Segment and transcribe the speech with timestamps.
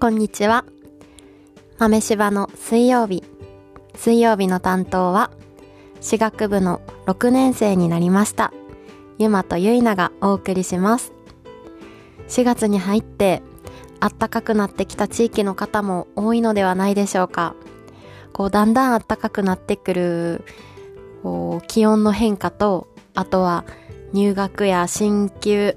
[0.00, 0.64] こんにちは。
[1.76, 3.24] 豆柴の水曜日。
[3.96, 5.32] 水曜日の担当は、
[6.00, 8.52] 私学部の6年生になりました。
[9.18, 11.12] ゆまとゆいながお送りします。
[12.28, 13.42] 4月に入って、
[13.98, 17.56] 暖かくなってきた地域の方も多いのではないでしょうか。
[18.32, 20.44] こう、だんだん暖かくなってくる、
[21.24, 22.86] こう、気温の変化と、
[23.16, 23.64] あとは
[24.12, 25.76] 入学や進級、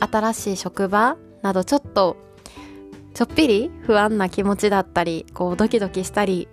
[0.00, 2.16] 新しい職場などちょっと
[3.14, 6.48] ちょっぴり不安な気持ちだったり、こうドキドキしたり、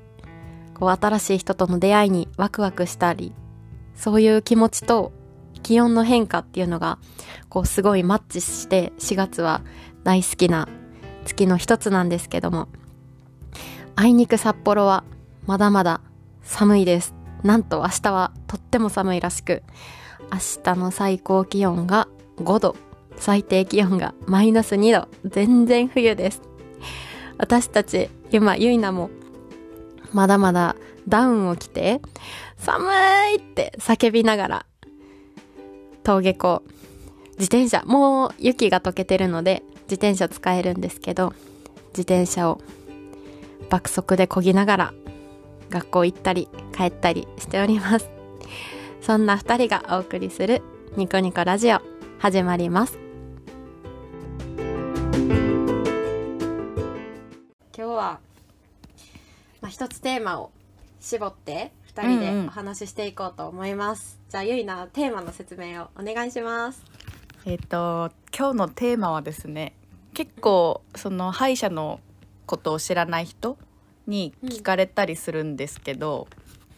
[0.76, 3.34] こう新しい人との出会いにワクワクしたり、
[3.96, 5.12] そういう気持ちと
[5.64, 7.00] 気温の変化っていうのが、
[7.50, 9.62] こうすごいマッチして4月は
[10.04, 10.70] 大好きな
[11.26, 12.68] 月の一つなんですけども、
[13.96, 15.04] あいにく札幌は
[15.48, 16.02] まだまだ
[16.44, 17.16] 寒いです。
[17.42, 19.64] なんと明日はとっても寒いらしく、
[20.32, 22.76] 明日の最高気温が5度、
[23.16, 26.51] 最低気温がマイナス2度、全然冬です。
[27.42, 29.10] 私たち、今、ゆいなも、
[30.14, 30.76] まだまだ
[31.08, 32.00] ダウンを着て、
[32.58, 32.86] 寒
[33.34, 34.66] いって叫びながら、
[36.06, 36.64] 登下校、
[37.40, 41.34] 自転車、もう雪が溶けてるので、自転車使えるんですけど、
[41.94, 42.62] 自転車を
[43.72, 44.94] 爆速で漕ぎながら、
[45.72, 48.08] 学校行ったり帰ったりしております。
[49.02, 50.62] そんな二人がお送りする
[50.96, 51.80] ニコニコラジオ
[52.20, 53.11] 始まります。
[59.62, 60.52] まあ、一つテーマを
[61.00, 64.20] 絞って二人でお話ししていこうと思います。
[64.28, 66.84] じゃあゆいなテーマの説明をお願いします。
[67.46, 69.74] えっ、と今日のテーマはですね
[70.16, 72.00] 結構その歯医者の
[72.48, 73.58] ことを知らない人
[74.08, 76.28] に聞かれたりするんですけど、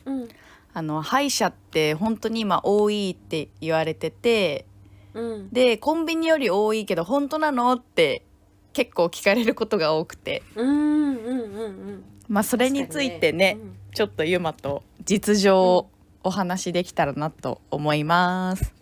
[0.06, 0.30] うん
[0.76, 4.66] あの歯医者って本当に今多いって言われてて
[5.14, 8.26] うんでコンビニより多いけど本当なのって
[8.74, 12.04] 結構聞かれることが多くてうんうんうんうん。
[12.34, 13.78] まあそれについてねうん。
[13.94, 15.90] ちょっとユマと実情を
[16.24, 18.74] お話しできたらなと思います。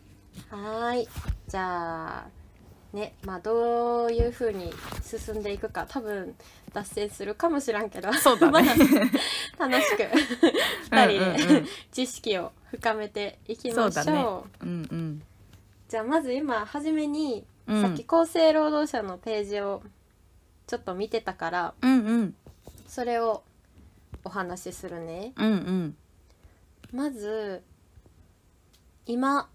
[0.50, 1.08] はーい。
[1.50, 2.26] じゃあ、
[2.94, 4.72] ね、まあどういう風に
[5.04, 6.34] 進んでいくか、多分
[6.72, 8.70] 脱線するかもしらんけど、そうだね。
[9.60, 10.04] 楽しく
[10.90, 11.68] 二人うんうんうでん。
[11.92, 13.92] 知識を深めていきましょう。
[13.92, 14.26] そうだね。
[14.62, 15.22] うんうん。
[15.90, 17.82] じゃあまず今初めに、うん。
[17.82, 19.84] さっき厚生労働省のページを
[20.68, 22.36] ちょっと見てたから、うんうん
[22.92, 23.42] それを
[24.26, 25.32] お話しするね。
[25.38, 25.96] うんうん。
[26.92, 27.64] まず
[29.06, 29.48] 今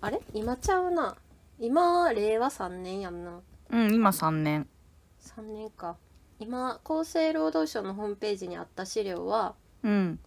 [0.00, 0.20] あれ？
[0.34, 1.16] 今ちゃうな。
[1.60, 3.38] 今令和3年やんな。
[3.70, 4.66] うん今3年。
[5.22, 5.98] 3年か。
[6.40, 10.18] 今厚生労働省のホームページにあった資料はうん。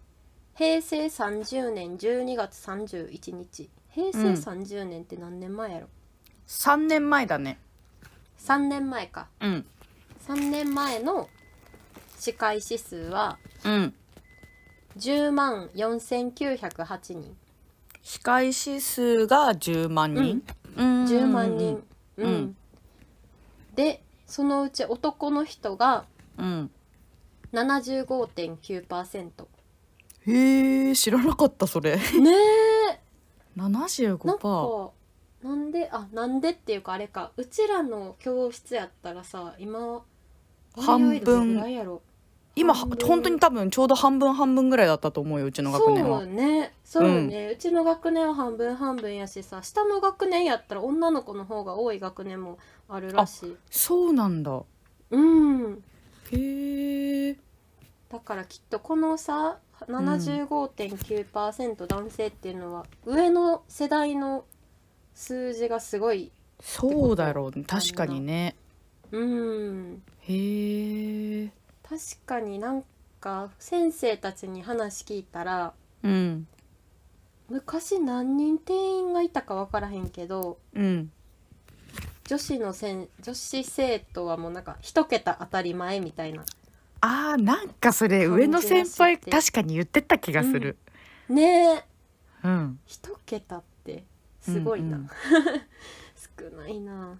[0.54, 3.68] 平成30年12月31日。
[3.90, 5.88] 平成30年って何年前やろ、
[6.46, 7.58] 3年前だね。
[8.38, 9.28] 3年前か。
[9.42, 9.66] うん。
[10.26, 11.28] 3年前の
[12.24, 13.36] 歯科医師数は
[13.66, 13.94] うん。
[14.96, 17.36] 10万4908人。
[18.02, 20.42] 歯科医師数が10万人、
[20.74, 21.84] うん、10万人。
[22.16, 22.56] うん、うん。
[23.74, 26.06] でそのうち男の人が
[26.38, 26.70] うん。
[27.52, 29.46] 75.9%
[30.26, 31.96] へえ知らなかったそれ。
[31.96, 32.02] ね
[32.90, 33.00] え。
[33.54, 34.92] なん75%か
[35.46, 37.32] なんであなんでっていうかあれか。
[37.36, 40.02] うちらの教室やったらさ今
[40.74, 42.00] 半分割合どれぐらいやろ
[42.56, 46.20] 今本当に多分ちょうど半分半分ぐらいだったと思うようちの学年は。
[46.20, 46.72] そうね。
[46.84, 53.56] そうね、うちの学年は半分半分やしさ下の学年やったら女の子の方が多い学年もあるらしい。
[53.70, 54.62] そうなんだ。
[55.10, 55.82] うん。
[56.30, 57.36] へえ。
[58.08, 64.44] だからきっとこのさ75.9%男性っていうのは上の世代の
[65.14, 67.64] 数字がすごいそうだろうね。
[67.66, 68.54] 確かにね。
[69.10, 70.02] うん。
[70.20, 71.50] へえ
[71.88, 72.84] 確かになん
[73.20, 75.72] か先生たちに話聞いたら
[76.02, 76.46] うん。
[77.48, 81.10] 昔何人定員がいたか分からへんけどうん。
[82.26, 86.44] 女子のせん女子生徒はもうなんか一桁当たり前みたいな。
[87.02, 90.78] あーなんかそれ上の先輩確かに言ってた気がする。
[91.28, 91.84] ねえ。
[92.44, 92.78] うん。
[92.86, 94.04] 一桁って
[94.40, 95.10] すごいな、うんうん
[96.38, 97.18] 少ないな。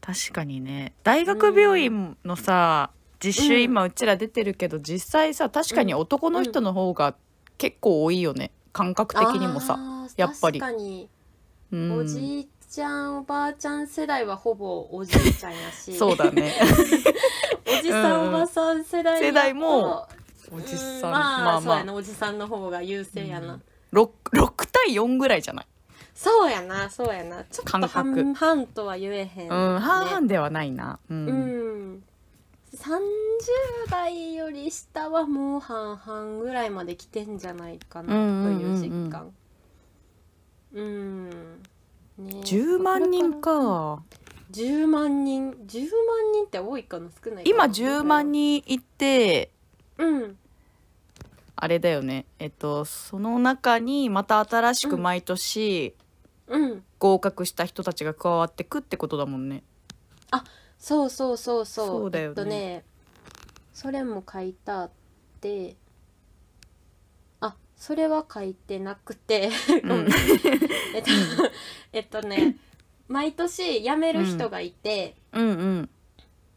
[0.00, 0.94] 確かにね。
[1.04, 2.90] 大学病院のさ、
[3.22, 3.62] 実習うん。
[3.62, 7.14] 今うちら出てるけど実際さ確かに男の人の方が
[7.58, 8.50] 結構多いよね。
[8.72, 9.78] 感覚的にもさ、
[10.16, 10.58] やっぱり。
[10.60, 11.08] 確かに。
[11.72, 15.92] うん、おじいちゃんおばあちゃん世代はほぼおじいちゃんやし。
[15.96, 16.54] そうだね。
[17.68, 20.06] おじさん、うんおばさん世代世代も
[20.50, 21.94] おじさん、うんまあ、まあまあ。
[21.94, 23.54] おじさんの方が優勢やな、
[23.92, 23.98] うん。
[23.98, 25.66] 6, 6対4ぐらいじゃない？
[26.14, 27.44] そうやなそうやな。
[27.44, 30.98] ちょっと半々とは言えへん、うん半々ねではないな。
[31.10, 32.02] うん、うん
[32.74, 38.14] 30代より下はもう半々ぐらいまで来てんじゃないかなと
[38.50, 39.32] いう実感。
[40.72, 41.30] うん。
[41.30, 41.36] ね
[42.18, 44.02] 10万人か。
[44.52, 45.52] 10万人。
[45.52, 47.10] 10万人って多いかな？
[47.24, 49.50] 少ない今10万人いて
[49.98, 50.38] うん。
[51.56, 52.24] あれだよね。
[52.38, 55.94] えっとその中にまた新しく毎年
[56.48, 56.82] うん。
[56.98, 59.62] 合格した人たちが加わってくってことだもんね
[60.82, 61.86] そうそうそうそう。
[61.86, 62.30] そうだよね。
[62.30, 62.84] えっとね
[63.72, 64.90] それも書いてあっ
[65.40, 65.76] て
[67.40, 69.50] あそれは書いてなくて。
[69.82, 69.98] ごめん。
[70.00, 70.10] う ん
[70.92, 71.10] えっと
[71.92, 72.56] えっとね
[73.06, 75.50] 毎年辞める人がいて、うんう
[75.82, 75.90] ん。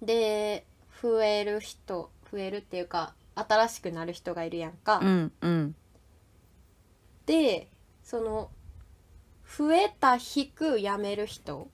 [0.01, 0.65] で
[1.03, 5.75] 増える人増えるっていうか新しくなる人がいるやんか、うんうん。
[7.27, 7.69] で
[8.03, 8.49] その
[9.47, 11.69] 増えた引く辞める人、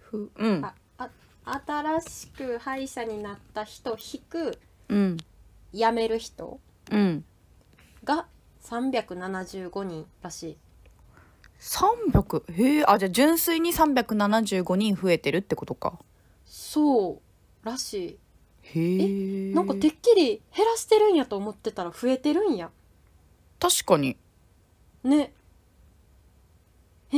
[0.00, 0.64] ふうん。
[0.64, 0.81] ああ
[1.44, 4.58] 新しく歯医者になった人引く
[4.88, 5.16] うん。
[5.72, 6.60] 辞める人
[6.90, 7.24] うん。
[8.04, 8.26] が
[8.62, 10.56] 375人らしい。
[11.60, 12.84] 300へえ。
[12.86, 15.98] あじゃあ純粋に375人増えてるってことか。
[16.44, 17.20] そ
[17.62, 18.18] うらし
[18.62, 19.50] へえ。
[19.50, 22.70] いなんかてっきり減らしてるんやと思ってたら増えてるんや。
[23.58, 24.16] 確かに。
[25.04, 25.32] ね。
[27.12, 27.16] え？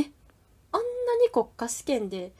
[0.71, 2.31] あんなに国家試験で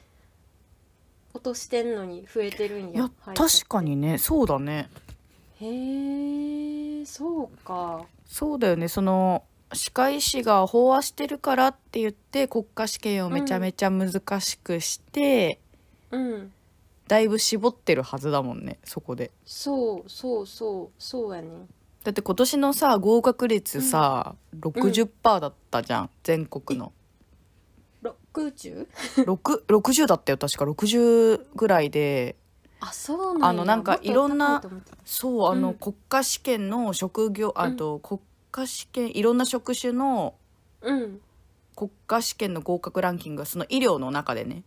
[1.36, 2.94] 落としてんのに増えてるんや。
[2.94, 4.18] いや確かにね。
[4.18, 4.88] そうだね。
[5.60, 8.04] へえそうか。
[8.26, 8.88] そうだよね。
[8.88, 15.60] その歯科医師が飽和してるからって言って国家試験をめちゃめちゃ難しくして、
[16.10, 16.52] うん。
[17.06, 19.30] だいぶ絞ってるはずだもんねそこで。
[19.44, 21.48] そうそうそうそうやね。
[22.02, 26.92] だって今年のさ合格率さ、60%だったじゃん全国の
[28.36, 28.86] 六十
[29.16, 30.64] ？6 60だったよ確か。
[30.64, 32.36] 60ぐらいで。
[32.80, 33.48] あそうなんや。
[33.48, 34.62] あのなんかいろんな
[35.04, 35.74] そうあの、うん。
[35.74, 40.34] 国家試験の職業あと、国家試験いろんな職種の
[40.82, 41.20] うん。
[41.74, 44.62] 国家試験の合格ランキングがその医療の中でね、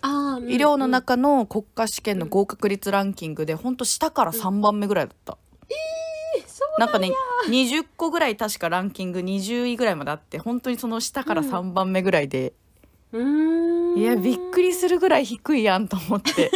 [0.00, 5.36] あー、うん医療の中の国家試験の合格率ランキングでほんと下から3番目ぐらいだった、
[5.68, 7.10] えそうなんかね
[7.48, 12.54] 20個ぐらい確かランキング20位ぐらいまであって本当にその下から3番目ぐらいで、
[13.96, 16.50] いやびっくりするぐらい低いやんと思って。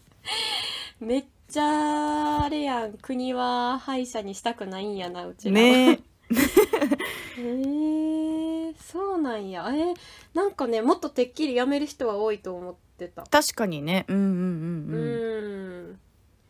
[1.00, 2.92] めっちゃあれやん。
[2.94, 5.66] 国は歯医者にしたくないんやなうちらは。
[5.66, 6.00] ね。
[7.38, 9.66] へえそうなんや。
[9.74, 9.96] えー
[10.34, 13.22] なんかねもっとてっきり辞める人は多いと思ってた。
[13.22, 14.04] 確かにね。
[14.08, 15.94] うんうんうんううんん。
[15.94, 15.96] っ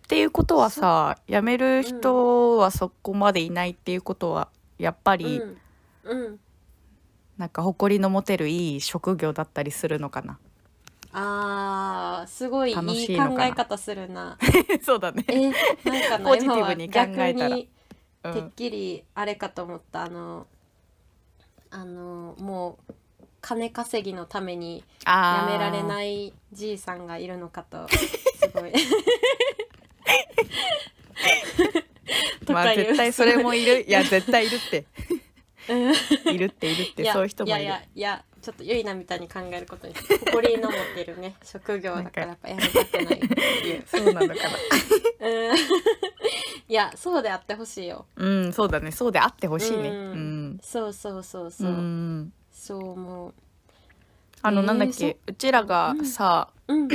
[0.09, 4.49] ていうことはさ辞める人はそこまでいないっていうことは
[4.79, 5.59] やっぱり、うん。
[6.05, 6.41] うん
[7.43, 10.39] なんか誇りの持てるいい職業だったりするのかな？
[11.13, 13.37] あーすごい楽いいしいのかな？
[13.37, 14.39] 考え方するな。
[14.81, 17.57] そうだね、えなんかなポジティブに考えたら。
[17.57, 17.69] に
[18.23, 20.03] うん、てっきりあれかと思った。
[20.05, 20.47] あの
[21.71, 22.95] あのもう
[23.41, 28.73] 金稼ぎのためにあやめられいないじいさんがいるのかとすごい。
[32.47, 33.83] と まあかいう絶対それもいる。
[33.83, 34.87] いや絶対いるって。
[35.11, 35.23] うん
[35.69, 37.63] いるっているってそういう人もいる。
[37.63, 39.95] いやいやいやちょっとゆいなみたいに考えることに。
[39.95, 43.85] 誇りの持ってるね職業だからやっぱやめたくないっていう。
[43.87, 44.35] そうなのか
[45.21, 45.57] うん。
[46.69, 48.07] いやそうであってほしいよ。
[48.17, 48.91] なうんそうだね。
[48.93, 49.89] そうであってほしいね。
[49.91, 50.49] ううん。
[50.55, 52.33] んそうそうそううそう、ん。
[52.51, 53.35] そう思う。
[54.43, 56.89] あのえーなんだっけ、うちらがさ、うん。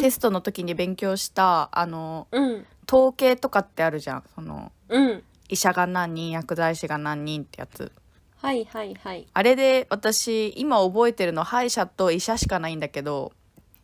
[0.00, 2.66] テストの時に勉強したあのうん。
[2.90, 4.24] 統計とかってあるじゃん。
[4.34, 5.22] そのうん
[5.52, 7.92] 医者が何人薬剤師が何人ってやつ。
[8.36, 9.26] はいはいはい。
[9.32, 13.32] あれで私今覚えてるの歯医者と医者しかないんだけど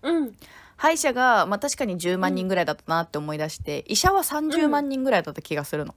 [0.03, 0.35] うん。
[0.77, 5.95] 歯医者が、まあ、確かに10万人ぐらいだったなって思い出して、医者は30万人ぐらいだった気がするの、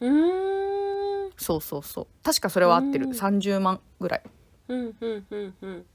[0.00, 1.32] うーん。
[1.36, 2.06] そうそうそう。
[2.22, 3.12] 確かそれは合ってる、うん。
[3.12, 4.22] 30万ぐらい。
[4.68, 5.86] うんうんうんうん。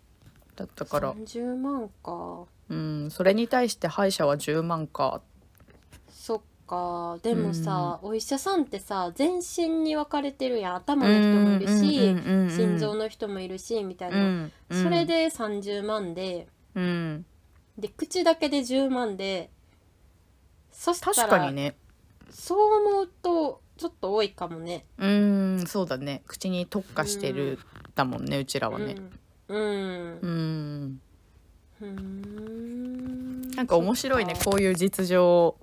[0.55, 1.13] だったから。
[1.13, 2.43] 30万か。
[2.69, 3.09] うん。
[3.09, 5.21] それに対して歯医者は10万かそっ
[6.69, 10.75] かでもさ、お医者さんってさ全身に分かれてるやん。
[10.75, 12.15] 頭の人もいるし
[12.55, 17.25] 心臓の、の人もいるしみたいな、うんうん、それで30万でうん。
[17.77, 19.49] で口だけで10万で
[20.71, 21.75] そしたら確かにね。
[22.29, 24.85] そう思うとちょっと多いかもね。
[24.99, 26.21] うんそうだね。
[26.27, 27.57] 口に特化してる
[27.95, 28.95] だもんねうちらはね。
[29.47, 30.19] うん。
[30.21, 31.01] うん。
[31.81, 33.51] うーん。
[33.55, 35.55] なんか面白いねこういう実情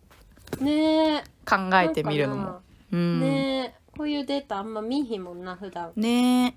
[0.60, 1.24] ねえ。
[1.48, 2.60] 考えてみるのも。
[2.92, 3.20] うん。
[3.20, 3.74] なねえ。
[3.96, 5.92] こういうデータあんま見ひんもんな普段。
[5.96, 6.56] ね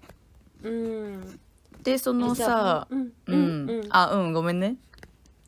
[0.64, 1.40] うん。
[1.84, 3.70] でそのさあうんううんん。
[3.70, 3.88] うん。
[3.90, 4.76] あうんごめんね。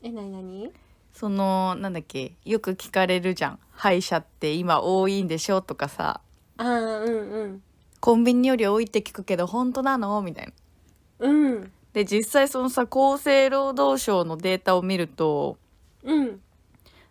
[0.02, 0.72] えなになに？
[1.14, 2.34] そのなんだっけ？
[2.46, 3.60] よく聞かれるじゃん。
[3.72, 6.22] 歯医者って今多いんでしょとかさ。
[6.58, 7.62] あーうんうん。
[8.00, 10.22] コンビニより多いって聞くけど本当なの？
[10.22, 10.46] みたい
[11.20, 11.28] な。
[11.28, 11.72] うん。
[11.94, 15.58] で実際そのさ厚生労働省のデータを見ると
[16.04, 16.40] うん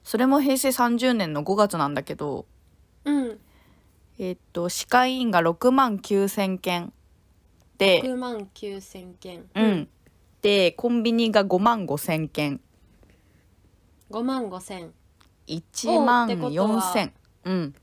[0.05, 2.47] それも平成30年の5月なんだけど
[3.05, 3.39] うん。
[4.19, 6.93] えっと歯科医院が6万9,000件。
[7.79, 9.49] で6万9千件。
[9.55, 9.89] うん、
[10.43, 12.61] でコンビニが5万5,000件。
[14.11, 14.93] 5万5千。
[15.47, 17.11] 1万おってことは4,000
[17.45, 17.75] うん。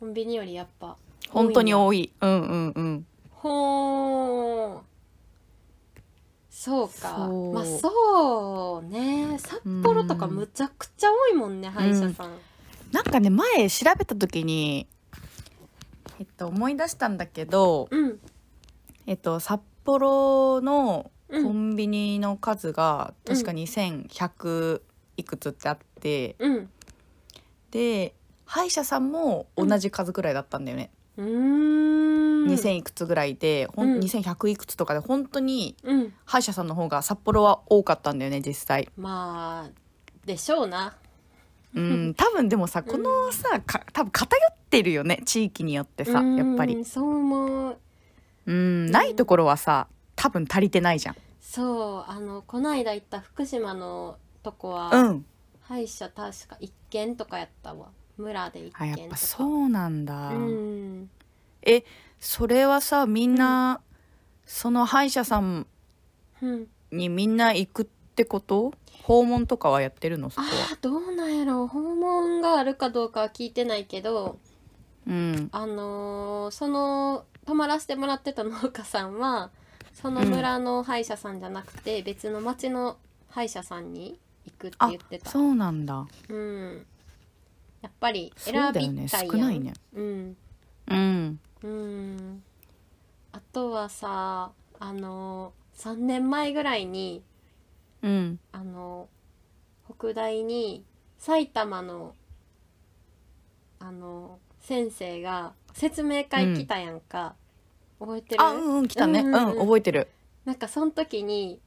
[0.00, 0.96] コンビニよりやっぱ
[1.28, 2.10] 本当にい多い。
[2.20, 3.06] うんうんうん。
[3.30, 4.85] ほー
[6.58, 7.26] そうか。
[7.28, 7.52] そう。
[7.52, 9.36] まあそうね。
[9.38, 12.30] 札幌とかむちゃくちゃ多いもんね、歯医者さん。
[12.92, 14.86] なんかね前調べた時に
[16.18, 18.18] えっと思い出したんだけどうん。
[19.06, 21.72] えっと札幌のコうん。
[21.72, 24.80] ンビニの数が確か2100
[25.18, 26.70] いくつってあって、うん。
[27.70, 28.14] で
[28.46, 30.90] 歯医者さんも同じ数ぐらいだったんだよね、
[31.22, 34.00] 2000いくつぐらいでほん、うん。
[34.00, 36.12] 2100いくつとかで本当にうん。
[36.24, 38.88] 歯医者さんの方が札幌は多かったんだよね実際。
[38.96, 39.70] まあ
[40.26, 40.96] でしょうな。
[41.74, 42.14] うん。
[42.18, 46.76] 多分でもさこのさか多分偏ってるよね地域によってさやっぱり。
[46.76, 47.78] うんそう思う。
[48.46, 48.90] うん。
[48.90, 51.16] ないところはさ多分足りてないじゃん。
[51.40, 52.10] そう。
[52.10, 55.26] あのこの間行った福島のとこは、うん。
[55.62, 58.84] 歯医者確か一軒とかやったわ村で一軒とか。
[58.84, 61.10] あやっぱそうなんだ、うん。
[61.62, 61.84] え
[62.18, 63.80] それはさみんな、
[64.44, 65.66] その歯医者さん
[66.42, 66.66] うん。
[66.90, 68.72] にみんな行くってこと？
[69.02, 70.30] 訪問とかはやってるの？
[70.30, 70.56] そあこは。
[70.76, 74.38] ーどうなんやろ訪問があるかどうかは聞いてないけど
[75.06, 75.48] うん。
[75.52, 79.50] あのーその泊まらせてもらってた農家さんは
[79.94, 82.96] その村の歯医者さんじゃなくて、別の町の
[83.28, 85.30] 歯医者さんに行くってあ言ってた。
[85.30, 86.06] そうなんだ。
[86.28, 86.86] うん
[87.86, 89.08] やっぱり選びたいやん。
[89.30, 89.72] 少ないね。
[89.94, 90.36] うん。
[90.88, 91.40] うん。
[91.62, 92.42] うん。
[93.30, 94.50] あとはさ
[94.80, 97.22] あの3年前ぐらいに
[98.02, 98.40] うん。
[98.50, 99.08] あの
[99.88, 100.84] 北大に
[101.16, 102.16] 埼玉の
[103.78, 107.36] あの先生が説明会来たやんか、
[108.00, 108.42] 覚えてる？
[108.42, 109.20] あうんうん来たね。
[109.20, 109.30] うん。
[109.30, 110.08] ん、ううんうん覚えてる。
[110.44, 111.60] なんかその時に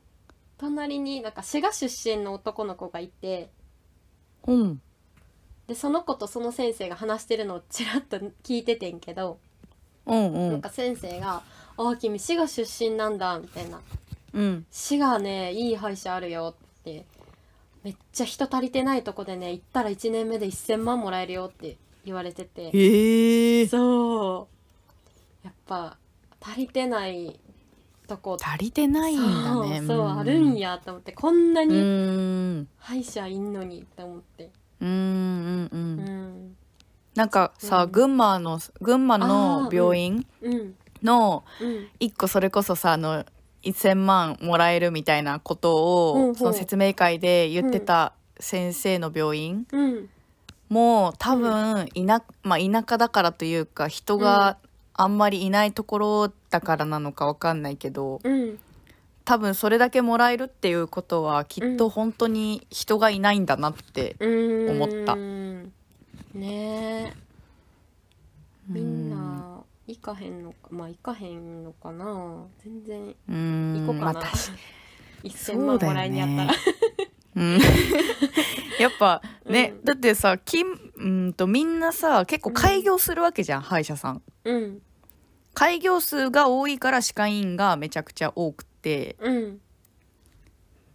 [0.57, 3.51] 隣になんか滋賀出身の男の子がいて。
[4.47, 4.81] うん
[5.69, 9.37] でその子とその先生が話してるのをちらっと聞いててんけど、
[10.07, 10.51] うんうん。
[10.53, 11.43] なんか先生が
[11.77, 13.79] 「ああ君滋賀出身なんだ」みたいな。
[14.33, 14.65] うん。
[14.71, 17.05] 滋賀ねいい歯医者あるよって。
[17.83, 22.71] めっちゃ人足りてないとこでね行ったら1年目で1,000万もらえるよって言われてて。
[22.73, 23.67] へえ。
[23.67, 24.47] そ
[25.43, 25.45] う。
[25.45, 25.97] やっぱ
[26.41, 27.39] 足りてない
[28.07, 28.37] とこ。
[28.41, 29.83] 足りてないんだね。
[29.85, 32.67] そうあるんやと思ってこんなうにん。
[32.79, 34.49] 歯医者いんのにって思って
[34.81, 35.95] うんうんううん。
[35.97, 36.55] ん
[37.15, 40.75] なんかさ、うん群馬の群馬あのー病院うん。
[41.03, 41.87] のうん。
[41.99, 43.25] 一個それこそさあの
[43.63, 45.75] 1,000万もらえるみたいなこと
[46.13, 50.09] を、その説明会で言ってた先生の病院うん。
[50.69, 54.57] も多分田,、まあ、田舎だからというか人が
[54.93, 58.59] あんまりいないところだからなのかわかんないけどうん
[59.29, 61.77] 多分それだけもらえるっていうことはきっうん。
[61.77, 64.25] と本当に人がいないんだなって、う
[64.65, 65.15] ん思った。
[65.15, 65.69] ね
[66.33, 67.13] え。
[68.67, 68.85] みん。
[68.85, 72.47] うんな行かへんのかまあ行かへんのかな。
[72.63, 73.85] 全然うん。
[73.85, 74.37] 行こうかな、まあ確か
[75.23, 76.53] 1000万もらいにやったら。
[77.35, 77.59] うん。
[78.81, 79.85] やっぱね、うん。
[79.85, 84.23] だってさ金うんとみんなさ結構開業するわけじゃん、歯医者さん。
[84.45, 84.81] うん。
[85.53, 88.68] 開業数が多いから歯科医院がめちゃくちゃ多くて
[89.19, 89.61] うん。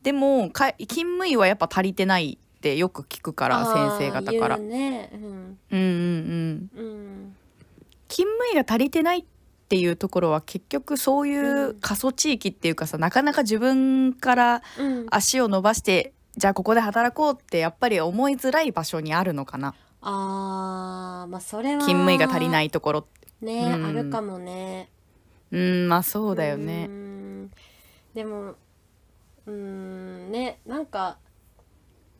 [0.03, 0.89] でもか勤
[1.19, 3.65] 務医はやっぱ足りてないってよく聞くから
[3.99, 5.11] 先生方から、うね。
[5.15, 5.21] うん。
[5.21, 6.71] うんうんうん。
[6.77, 7.37] うん。
[8.09, 9.25] 勤務医が足りてないっ
[9.69, 11.81] ていうところは結局そういううん。
[11.81, 15.07] 過疎地域っていうかさなかなか自分からうん。
[15.11, 19.75] 足を伸ばしてじゃあここで働こうってやっぱり思いづらい場所にあるのかな。
[20.03, 23.07] あーまあそれは勤務医が足りないいところ。
[23.41, 23.87] ね、うん。
[23.87, 24.91] あるかもね。
[25.51, 26.89] うんまあそそうだよね
[28.15, 31.19] でもうーんねなんか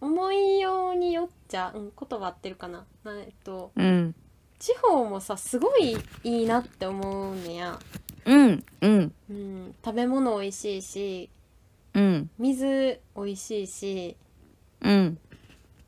[0.01, 2.85] 思いようによっちゃ、うん、言葉合ってるかな。
[3.05, 4.15] なえっとうん。
[4.59, 7.79] 地方もさすごいいいなって思うねや、
[8.25, 9.13] うんうん。
[9.31, 11.31] うん、食べ物美味しいし
[11.95, 12.31] うん。
[12.39, 14.17] 水美味しいし
[14.81, 15.19] うん。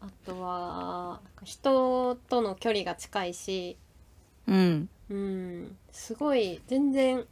[0.01, 3.77] あとは人との距離が近いし
[4.47, 4.89] うん。
[5.11, 7.25] うんすごい全然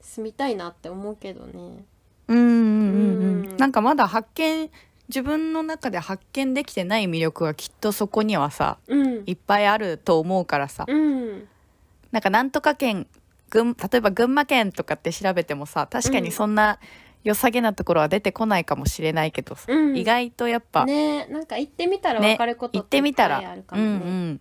[0.00, 1.84] 住みたいなって思うけどね
[2.32, 3.42] うんうんうんううん。
[3.42, 4.70] んなんかまだ発見
[5.08, 9.22] 自分の中で発見できてない魅力がきっとそこにはさうん。
[9.26, 10.84] いっぱいあると思うからさ。
[10.88, 11.48] うん。
[12.10, 13.06] なんかなんとか県
[13.50, 16.78] 群例えば群馬県とかって調べてもさ確かにそんな
[17.24, 19.96] 良さげなところは出てこないかもしれないけどさ、うん。
[19.96, 24.40] 意外とやっぱ、ねなんか行ってみたら分かること行ってみたらいっぱいあるかうんうん。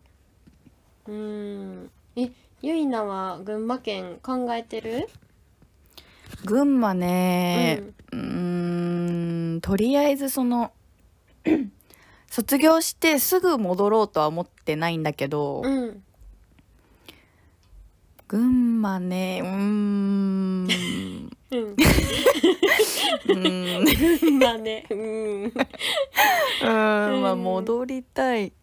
[1.08, 2.32] うんえ
[2.62, 5.10] ゆいなは群馬県考えてる？
[6.46, 7.84] 群馬ね。
[8.12, 10.72] うーんとりあえずその
[12.28, 16.04] 卒業してすぐ戻ろうとは思ってないんだけど、うん。
[18.28, 19.42] 群馬ね。
[19.44, 20.68] うーん。
[21.52, 21.58] う
[23.28, 23.86] うん。
[23.86, 24.86] 群馬ね。
[24.90, 25.44] うん。
[25.46, 27.22] うーん。
[27.22, 28.54] まあ戻りたい。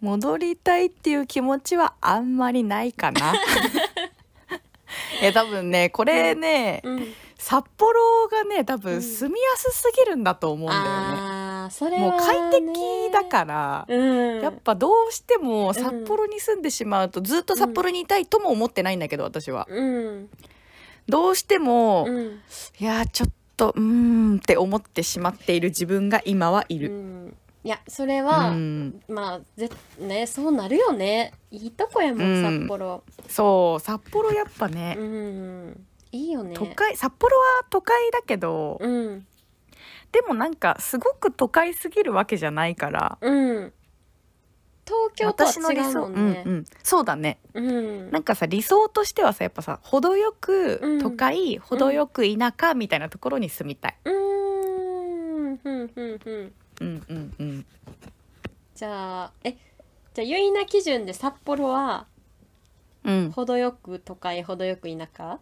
[0.00, 3.34] 戻りたいっていう気持ちはあんまりないかな。
[5.22, 7.14] いや多分ねこれね、うん。
[7.36, 8.80] 札幌がね多うん。
[8.80, 11.90] 分住みやすすぎるんだと思うんだよね。
[11.90, 11.98] ね。
[11.98, 14.40] もう快適だから、うん。
[14.40, 19.66] やっぱどうしても札幌に住んでしまうとずっと札幌にいたいとも思ってないんだけど私は。
[19.68, 20.30] うん。
[21.08, 22.40] どうしても、うん。
[22.78, 26.90] いやちょっとうーんって思ってしまっている自分が今はいる。
[26.90, 27.36] うん
[27.68, 29.68] いやそれうは、ん、まあぜ
[30.00, 31.34] ねそうなるよね。
[31.50, 32.62] いいとこやもん、うん。
[32.62, 33.04] 札幌。
[33.28, 35.86] そう札幌やっぱね、うん。
[36.10, 36.54] いいよね。
[36.54, 39.26] 都会札幌は都会だけど、うん。
[40.12, 43.18] でもなんかすごく都会すぎるわけじゃないから。
[43.20, 43.72] うん。
[44.86, 46.42] 東京とは違うもんね。
[46.46, 47.38] うんうん、そうだね。
[47.52, 48.10] うん。
[48.10, 51.02] なんかさ理想としてはさやっぱさ程よくうん。
[51.02, 53.96] 都会、程よく田舎みたいなところに住みたい。
[54.06, 55.58] うーん。
[55.58, 57.66] ふんふんふんうんうんうん。
[58.74, 59.52] じゃあえ
[60.14, 62.06] じゃあゆいな基準で札幌は
[63.04, 65.38] うん、程よく都会程よく田舎？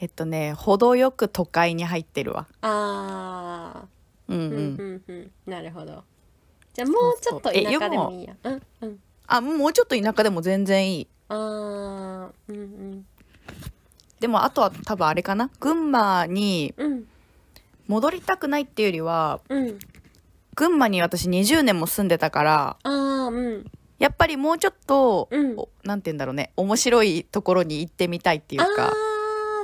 [0.00, 2.46] えっとね程よく都会に入ってるわ。
[2.62, 3.84] あ
[4.26, 4.48] うんうん。
[4.48, 4.50] ん。
[4.50, 5.30] うんうん。
[5.46, 6.02] なるほど。
[6.72, 8.34] じゃあもうちょっと田舎でもいいや。
[8.42, 9.00] うんうん。
[9.26, 11.08] あもうちょっと田舎でも全然いい。
[11.28, 12.30] あー。
[12.48, 13.06] うんうん。
[14.18, 15.50] でもあとは多分あれかな？
[15.60, 17.06] 群馬にうん
[17.86, 19.78] 戻りたくないっていうよりはうん。
[20.54, 23.64] 群馬に私20年も住んでたからあーうん。
[23.98, 25.54] やっぱりもうちょっと、うん。
[25.56, 28.92] おなんて言うんだろうね面白いところに行ってみたいっていうか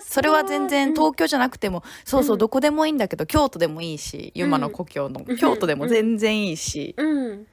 [0.05, 2.39] それは全然東京じゃなくても、そうそううん。
[2.39, 5.37] どこでもいいんだけど京都でもいいしユマの故郷の、うん。
[5.39, 7.07] 京都でも全然いいし、うん。
[7.07, 7.47] うん。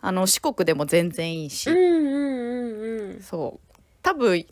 [0.00, 3.22] あの四国でも全然いいし、うんうんうんうん。
[3.22, 3.74] そう。
[4.02, 4.44] 多分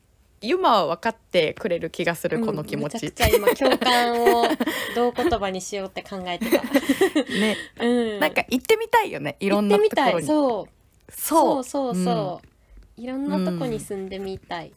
[0.43, 4.49] ユマは分かってくれる気がする、この気持ちうんめちゃくちゃ今共感を
[4.95, 6.63] どう言葉にしようって考えてた。
[7.33, 8.21] ねうん。
[8.21, 9.79] なんか行ってみたいよねいろんな。
[9.79, 11.13] ところにそう。
[11.13, 13.01] そうそうそうそう。
[13.01, 14.73] いろんなとこに住んでみたい。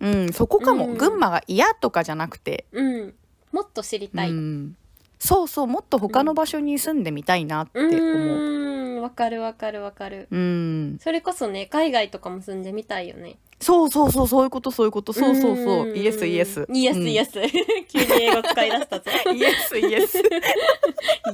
[0.00, 3.14] うん、そこかも、うん群馬が嫌とかじゃなくて、うん。
[3.52, 4.30] もっと知りたい。
[4.30, 4.76] ううんん、
[5.22, 9.02] そうそうもっと他の場所に住んでみたいなって思う。
[9.02, 10.28] わかるわかるわかる。
[10.30, 13.36] うんそれこそね、海外とかも住んでみたいよね。
[13.60, 17.40] そうそうそうそういうことそういうことそうそうそんうイエスイエスイエスイエス、ス。
[17.88, 19.10] 急に英語使い出したぞ。
[19.34, 20.18] イエスイエス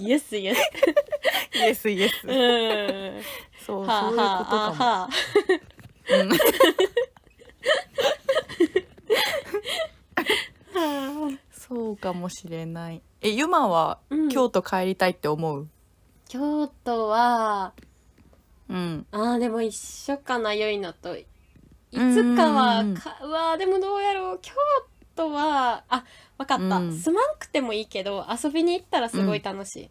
[0.01, 0.61] イエスイエス。
[1.55, 3.23] イエスイエスうん。
[3.65, 5.09] そうはあそういうことはあかも、はあ。
[11.71, 13.03] うんそうかもしれない。
[13.21, 14.29] えユマはうん。
[14.29, 15.69] 京都帰りたいって思う？
[16.29, 17.73] 京都は、
[18.69, 19.07] うん。
[19.11, 21.17] あーでも一緒かな良いのと。
[21.17, 21.27] い
[21.93, 24.39] つかはうんかうわーでもどうやろう。
[24.43, 24.53] 京
[25.15, 26.05] 都はあ
[26.37, 26.99] わかった、うん。
[26.99, 29.91] 住まんくてもいいけど遊びに行ったらすごい楽しい、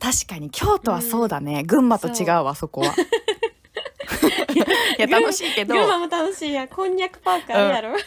[0.00, 2.94] 確かに京都はそうだね、群馬と違うわそこは。
[4.98, 5.74] いや楽しいけど。
[5.74, 6.64] 群馬も楽しいや。
[6.64, 8.02] んこんにゃくパークあるやろ、知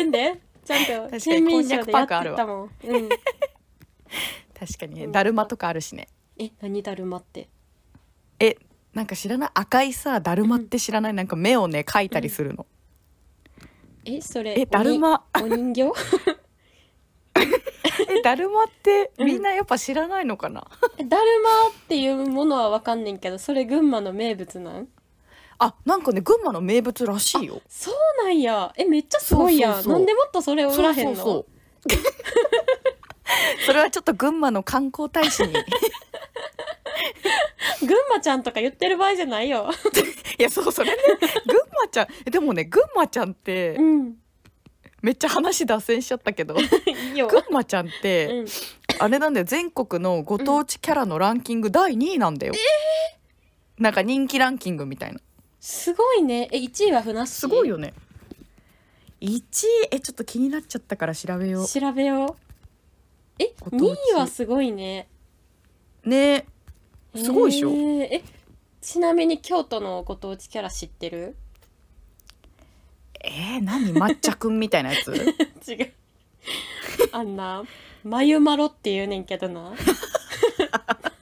[0.00, 2.02] ってんでちゃんと確かに県民賞でやってこん。
[2.02, 2.36] にゃくパークあるわ。
[2.36, 3.18] たもん、うん、確
[4.80, 5.08] かにね。
[5.08, 6.08] だるまとかあるしね。
[6.38, 7.48] え何だるまって？
[8.40, 8.56] え
[8.92, 9.50] なんか知らない？
[9.54, 12.66] 赤いさだるまって知らない、なんか目をね描いたりするの、
[14.04, 15.24] えそれえだるま？
[15.40, 15.92] お人形？
[18.08, 19.26] えだるまってうん。
[19.26, 20.66] みんなやっぱ知らないのかな、
[20.98, 24.88] えだるまっていうものはわかんねんけどそれ群馬の名物なん？
[25.58, 27.60] あなんかね群馬の名物らしいよ。
[27.68, 28.72] そうなんや。
[28.76, 29.74] えめっちゃすごいやん。
[29.74, 29.98] そうそうそう。
[29.98, 31.16] なんでもっとそれを売らへんの？
[31.16, 31.46] そう
[33.66, 35.52] それはちょっと群馬の観光大使に。
[37.80, 39.70] 群馬ちゃんとか言ってる場合じゃないよ。
[40.38, 41.02] いやそうそれね。
[41.46, 42.06] 群馬ちゃん。
[42.26, 44.16] えでもね群馬ちゃんってうん。
[45.02, 46.54] めっちゃ話脱線しちゃったけど。
[46.54, 46.64] 群
[47.50, 48.46] 馬ちゃんって、うん。
[48.98, 49.46] あれなんだよ。
[49.46, 52.54] 全国のご当地キャラのランキング第2位なんだよ、
[53.78, 55.20] なんか人気ランキングみたいな
[55.68, 56.48] すごいね。
[56.52, 57.32] え1位はふなっしー？
[57.32, 57.92] すごいよね。
[59.20, 59.42] 1位？
[59.90, 62.36] えちょっと気になっちゃったから調べよ調べよ
[63.38, 63.42] う。
[63.42, 63.82] えご当地。
[63.82, 65.08] 2位はすごいね。
[66.04, 66.46] うね
[67.16, 67.70] すごいでしょ。
[67.70, 68.22] へーえ
[68.80, 71.34] ちなみに京都のご当地キャラ知ってる？
[73.24, 73.92] えー、何？
[73.92, 75.12] 抹茶くんみたいなやつ？
[75.68, 75.92] 違う。
[77.10, 77.64] あんな。
[78.04, 79.72] 眉マロって言うねんけどな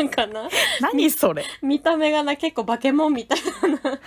[0.04, 0.48] なんかな。
[0.80, 1.44] 何それ。
[1.62, 3.44] 見た目がな結構バケモンみたいな。
[3.76, 4.00] な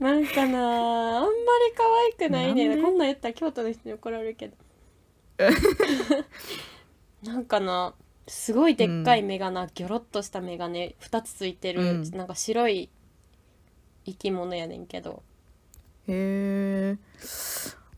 [0.12, 1.34] なんかなあんまり
[1.76, 1.82] 可
[2.22, 2.68] 愛くないね。
[2.68, 2.82] なんで？
[2.82, 4.56] こんなん言ったら京都の人に怒られるけど。
[7.24, 7.94] なんかな
[8.26, 12.10] すごいでっかい目がな、ギョロッとした目がね2つついてる、うん。
[12.10, 12.90] なんか白い
[14.04, 15.22] 生き物やねんけど。
[16.06, 16.98] へえ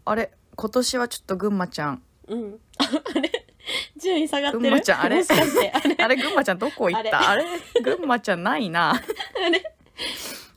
[0.05, 2.03] あれ今年はちょっと群馬ちゃん。
[2.29, 2.61] うん。
[2.79, 2.85] あ
[3.21, 3.30] れ
[4.01, 4.61] 順位下がってる。
[4.61, 5.17] 群馬ちゃんあれ？
[5.17, 5.97] もしかしてあれ？
[6.05, 7.31] あれ群馬ちゃんどこ行った？
[7.31, 7.45] あれ？
[7.83, 8.91] 群馬ちゃんないな。
[8.95, 9.75] あれ？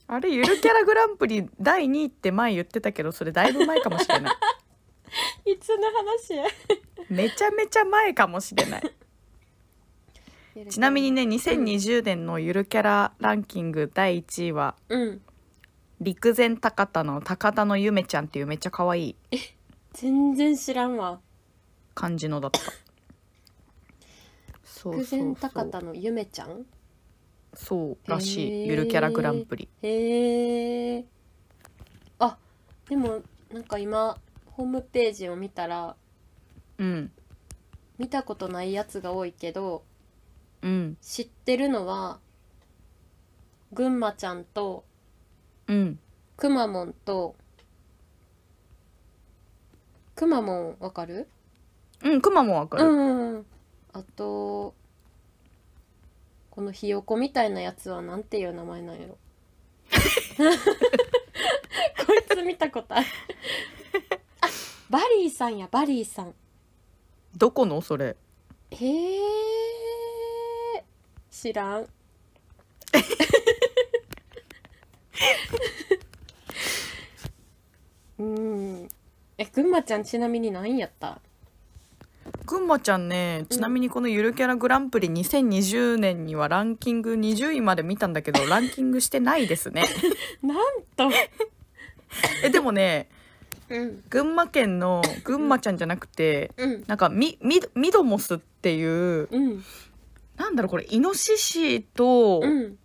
[0.07, 4.31] あれゆるキャラグランプリ第2位って前言ってたけどそれだいぶ前かもしれな
[5.45, 5.51] い。
[5.51, 6.45] いつの話や？
[7.09, 8.83] めちゃめちゃ前かもしれない。
[10.69, 15.21] ちなみにね2020年のゆるキャラランキング第1位はうん。
[15.99, 19.15] 陸前高田の高田のゆめちゃんっていうめっちゃ可愛い
[19.93, 21.19] 全然知らんわ。
[21.95, 22.59] 感じのだった
[24.83, 25.35] そう偶然そう。
[25.39, 26.65] そう高田のゆめちゃん？
[27.53, 28.67] そうらしい。
[28.67, 29.69] ゆるキャラグランプリ。
[29.81, 31.05] へえ
[32.19, 32.37] あ
[32.89, 34.17] でもなんか今
[34.51, 35.95] ホームページを見たら
[36.77, 37.11] うん。
[37.97, 39.83] 見たことないやつが多いけど
[40.61, 40.97] うん。
[41.01, 42.19] 知ってるのは
[43.71, 44.83] ぐんまちゃんと
[45.67, 45.99] うん。
[46.35, 47.35] くまモンと
[50.15, 51.27] くまモンわかる？
[52.03, 53.45] うんくまもわかる、うんうんうん
[53.93, 54.73] あと
[56.49, 59.17] このひよこみたいなやつはなんていう名前なんやろ。
[62.05, 63.05] こいつ見たことある。
[64.41, 64.47] あ
[64.89, 66.33] バリーさんやバリーさん。
[67.35, 68.15] どこのそれ？
[68.71, 69.15] へ
[70.77, 70.83] え
[71.31, 71.87] 知らん。
[78.19, 78.87] うん。
[79.37, 81.19] えぐんまちゃんちなみに何やった？
[82.45, 89.85] ぐんまちゃんねちなみにこのゆるキャラグランプリ2020年にはランキング20位まで見たんだけど ランキングしてないですね。
[90.43, 90.57] なん
[90.95, 91.09] と。
[92.43, 93.09] えでもね
[93.69, 94.03] うん。
[94.09, 96.83] 群馬県のぐんまちゃんじゃなくてうん。
[96.87, 99.63] なんかミミミドモスっていううん。
[100.35, 102.77] なんだろうこれイノシシとうん。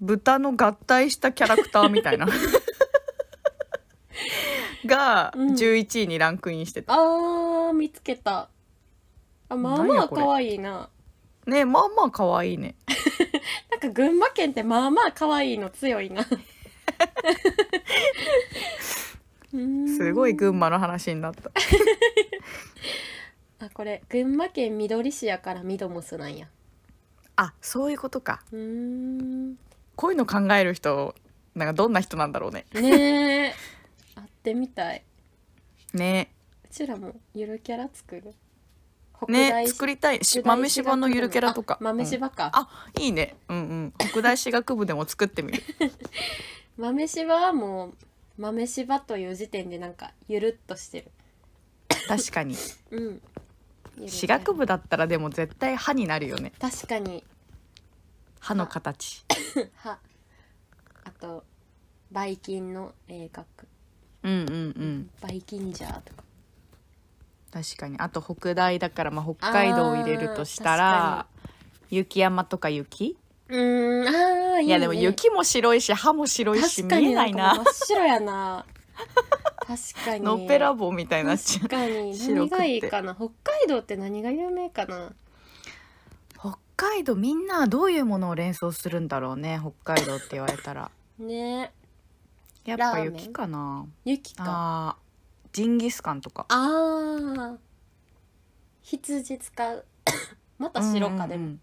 [0.00, 2.26] 豚の合体したキャラクターみたいな
[4.86, 5.54] がうん。
[5.54, 8.48] 11位にランクインしてた、あー見つけた。
[9.48, 10.88] あまあまあ可愛いな。
[11.46, 12.74] ねまあまあ可愛いね。
[13.70, 16.26] なんか群馬県ってまあまあ可愛いの強いな。
[19.96, 21.50] すごい群馬の話になった。
[23.64, 26.48] あこれ群馬県みどり市やからミドモスなんや。
[27.36, 28.42] あそういうことか。
[28.52, 29.56] うーん。
[29.94, 31.14] こういうの考える人
[31.54, 32.66] なんかどんな人なんだろうね。
[32.74, 33.52] ねえ。
[33.52, 33.75] 会
[34.46, 35.02] ってみたい。
[35.92, 36.30] ね。
[36.64, 38.32] うちらもゆるキャラ作る。
[39.16, 40.22] 北ね大作りたい。
[40.22, 41.74] し北大豆柴のゆるキャラとか。
[41.74, 42.08] あ豆うん。
[42.08, 42.68] 柴か、あ
[43.00, 43.34] いいね。
[43.48, 43.94] うんうん。
[43.98, 45.62] 北大私学部でも作ってみる。
[46.78, 47.94] 豆柴はもう
[48.38, 51.10] 豆柴という時点でなんかゆるっとしてる。
[52.06, 52.54] 確かに。
[52.92, 53.22] うん。
[53.98, 56.52] ゆ学部だったらでも絶対歯になるよね。
[56.60, 57.24] 確かに。
[58.38, 59.24] 歯の形。
[59.74, 59.98] は
[61.02, 61.42] あと
[62.12, 63.44] バイキンの映画
[64.26, 64.52] うんうんう
[64.84, 65.10] ん。
[65.20, 66.24] バイキンジャーとか。
[67.52, 67.96] 確かに。
[67.98, 71.26] あと北大だからまあ北海道を入れるとしたら
[71.90, 73.16] 雪山とか雪？
[73.48, 77.54] うーんあーいい,、ね、いやでも雪も白いし歯も白いし見えないな。
[77.54, 78.66] 真っ白やな。
[79.60, 80.24] 確かに。
[80.24, 82.18] のっぺらぼうみたいにな確かに。
[82.18, 83.14] 何がいいかな？
[83.14, 85.06] 北海道って何が有名かな？
[85.06, 85.14] う
[86.38, 90.90] 北海道みんなはどういうものを連想するんだろうね北海道って言われたら。
[91.18, 91.72] ね
[92.66, 93.86] やっぱ雪かな。
[94.04, 94.44] 雪か。
[94.46, 96.46] あージンギスカンとか。
[96.48, 97.56] あー。
[98.82, 99.84] 羊使う。
[100.58, 101.52] また白かでもうんうん。
[101.52, 101.60] うん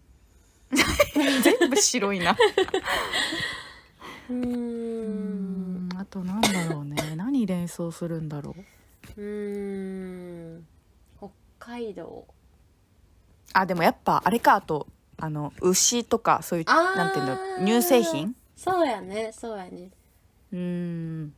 [1.42, 2.32] 全部白いな。
[4.30, 6.96] うーうんんあとなんだろうね。
[7.16, 8.54] 何連想するんだろ
[9.16, 9.20] う。
[9.20, 10.66] うーん。
[11.18, 12.26] 北海道。
[13.52, 14.88] あでもやっぱあれかあと
[15.18, 16.96] あの牛とかそういうあー。
[16.96, 17.38] なんていうんだ
[17.80, 18.34] 乳製品？
[18.56, 19.90] そうやねそうやね
[20.52, 21.34] うーん。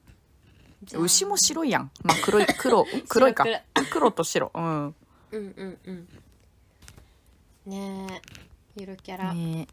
[0.98, 1.90] 牛も白いやん。
[2.04, 3.44] まあ黒い 黒黒いか。
[3.44, 4.10] 白黒。
[4.12, 4.50] と白。
[4.54, 4.84] うん。
[4.84, 4.94] うん
[5.32, 6.08] うんうん。
[7.66, 8.22] ねえ。
[8.78, 9.66] ゆるキャラ、ね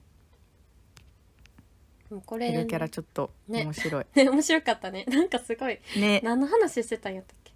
[2.09, 3.63] もうこれゆるキャラちょっとね。
[3.63, 4.05] 面白い。
[4.15, 5.03] ね 面白かったね。
[5.07, 5.79] なんかすごい。
[5.97, 6.21] ね。
[6.23, 7.51] 何の話してたんやったっけ？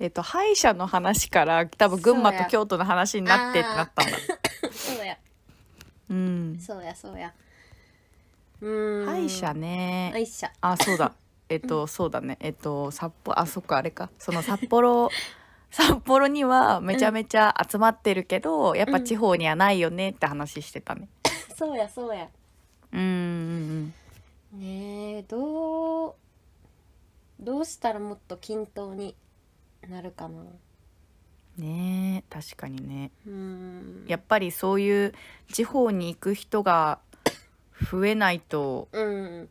[0.00, 4.18] えっと歯医者の話から多分群馬と京都の話になってってなったんだ。
[4.72, 5.18] そうや。
[6.08, 6.58] うん。
[6.60, 7.32] そうやそうや
[8.64, 10.14] うーん歯医者歯ね。
[10.16, 11.12] 医者あそうだ。
[11.50, 12.38] えっとそうだね。
[12.40, 14.10] えっと札幌あそっかあれか。
[14.18, 15.10] その札幌
[15.70, 21.08] 札幌にはめちゃめちゃ集まってるけど、やっぱ地方にはないよねって話してたね。
[21.54, 22.28] そうやそうや
[22.92, 23.02] うんう
[24.58, 26.14] んねえどう
[27.40, 29.16] どうしたらもっと均等に
[29.88, 31.62] なるかなうん。
[31.64, 33.10] ねえ確かにね。
[33.26, 35.14] うーんやっぱりそういう
[35.52, 37.00] 地方に行く人が
[37.80, 39.48] 増えないとうん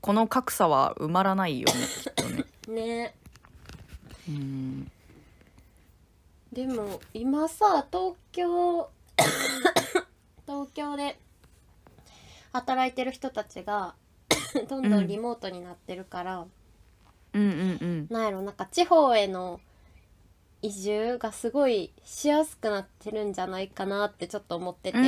[0.00, 2.44] この格差は埋まらないよねきっとね。
[2.68, 3.14] ね。
[4.28, 4.90] うん。
[6.52, 8.88] でも今さ東京
[10.46, 11.18] 東京で
[12.52, 13.94] 働いてる人たちが
[14.68, 16.46] どんどんリモートになってるから、
[17.32, 19.60] うんうんなんやろなんか地方への
[20.62, 24.98] 移住がすごいしやすくなってるんじゃないかなってちょっと思ってて、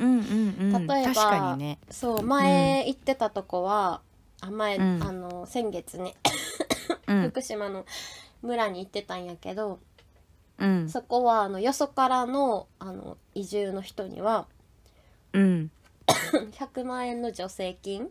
[0.00, 1.78] 例えばね。
[1.90, 4.00] そう前行ってたとこは、
[4.40, 5.02] あ前、うん。
[5.02, 6.14] あの先月ね
[7.06, 7.22] うん。
[7.30, 7.84] 福島の
[8.42, 9.78] 村に行ってたんやけど、
[10.58, 10.88] うん。
[10.88, 14.46] そこはあのよそからのあの移住の人には
[15.32, 15.70] うん。
[16.06, 18.08] 100万円の助成金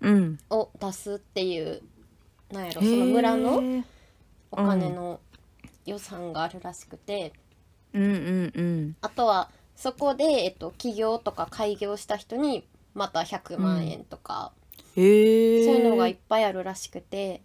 [0.00, 0.38] うん。
[0.50, 1.82] を出すっていう
[2.50, 3.84] なんやろその村の
[4.50, 5.20] お金の
[5.84, 7.32] 予算があるらしくて、
[7.92, 8.96] うんうんうん。
[9.02, 14.52] あとはそこで、えっと、起業とか開業した人にまた100万円とか、
[14.96, 15.64] へえ。
[15.64, 17.42] そういうのがいっぱいあるらしくて、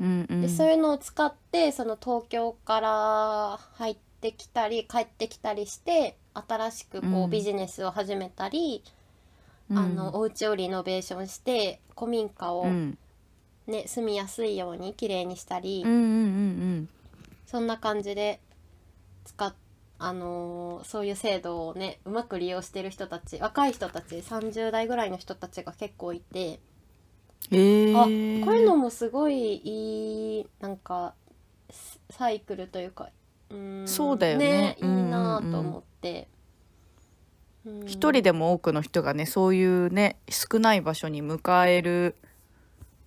[0.00, 0.42] うんうん。
[0.42, 7.30] でそういうのを使ってその東京から入ってきたり帰ってきたりして新しくこううん。
[7.30, 8.84] ビジネスを始めたり、
[9.70, 9.78] うん。
[9.78, 12.96] あのお家をリノベーションして古民家を、うん。
[13.66, 16.02] ね住みやすいように綺麗にしたり、うんうんう
[16.82, 16.88] ん。
[17.46, 18.40] そんな感じで
[19.24, 19.52] 使っ
[20.02, 26.58] あのーそういう制度をねうまく利用してる人たち若い人たち30代ぐらいの人たちが結構いて、
[27.50, 27.94] え。
[27.94, 31.14] あこういうのもすごいいいなんか
[31.68, 33.10] スサイクルというか
[33.50, 36.28] うーんそうだよねいいなと思って。
[36.32, 36.40] うん
[37.86, 42.16] 一人でも多くの人がねそういうね少ない場所に迎える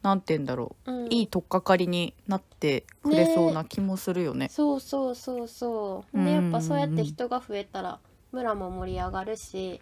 [0.04, 1.12] なんて言うんだろう、うん。
[1.12, 4.50] いい取っかかりになってくれそうな気もするよね。
[4.50, 6.24] そうそうそうそう。
[6.24, 8.00] でやっぱそうやって人が増えたら
[8.32, 9.82] 村も盛り上がるし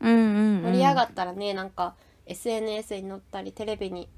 [0.00, 1.94] うんうん、うん、盛り上がったらねなんか
[2.26, 4.08] SNS に載ったりテレビに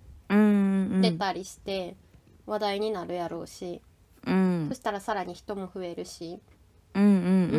[1.01, 1.97] 出たりして
[2.47, 3.83] 話題になるやろうし、
[4.27, 4.67] うん。
[4.69, 6.41] そしたらさらに人も増えるし。
[6.95, 7.59] うんうんうう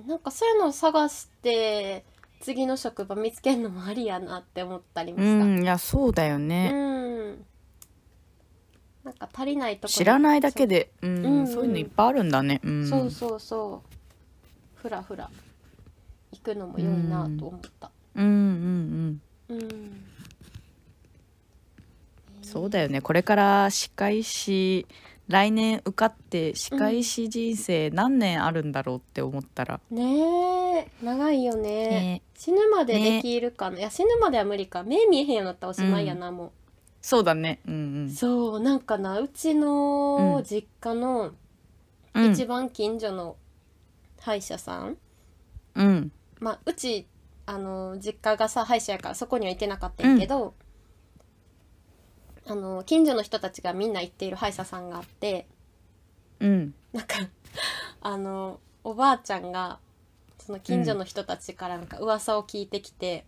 [0.00, 0.06] んん。
[0.06, 2.04] なんかそういうのを探して
[2.40, 5.44] 次の職場見つけるのもありやなって思ったりもうした。
[5.44, 7.44] んいやそうだようね、ん。
[9.04, 9.88] なんか足りないところ。
[9.90, 11.28] 知らないだけで、うんう。
[11.28, 11.46] んうん。
[11.46, 12.60] そういうのいっぱいあるんだね。
[12.64, 13.90] うん、そうそうそう。
[14.76, 15.30] ふらふら
[16.32, 17.90] 行くのも良いなと思った。
[18.14, 18.24] うん。
[18.24, 20.06] うんうんうん。
[22.42, 23.00] そうだよね。
[23.02, 24.86] これから歯科医師
[25.30, 31.60] 来年受かって歯科医師人生何年あるんだろうって思ったら、ねえ長いよね。
[31.88, 34.82] ね死ぬまでできるかな、いや死ぬまでは無理か。
[34.82, 36.52] 目見えへんようになったらおしまいやな、も
[37.00, 37.60] そうだね。
[37.64, 38.10] うんううん。
[38.10, 41.30] そうなんかなうちの実家の
[42.12, 42.32] うん。
[42.32, 43.36] 一番近所の
[44.18, 44.96] 歯医者さん、
[45.76, 46.12] うん。
[46.40, 47.06] まあうち
[47.46, 50.54] あの実家がさ歯医者やからそこには行ってなかったんやけど、
[52.46, 55.46] あの近所の人たちがみんな行っている歯医者さんがあって
[56.40, 56.74] うん。
[56.92, 57.16] なんか
[58.00, 59.78] あのおばあちゃんが
[60.38, 63.24] その近所の人たちからなんか噂を聞いてきて、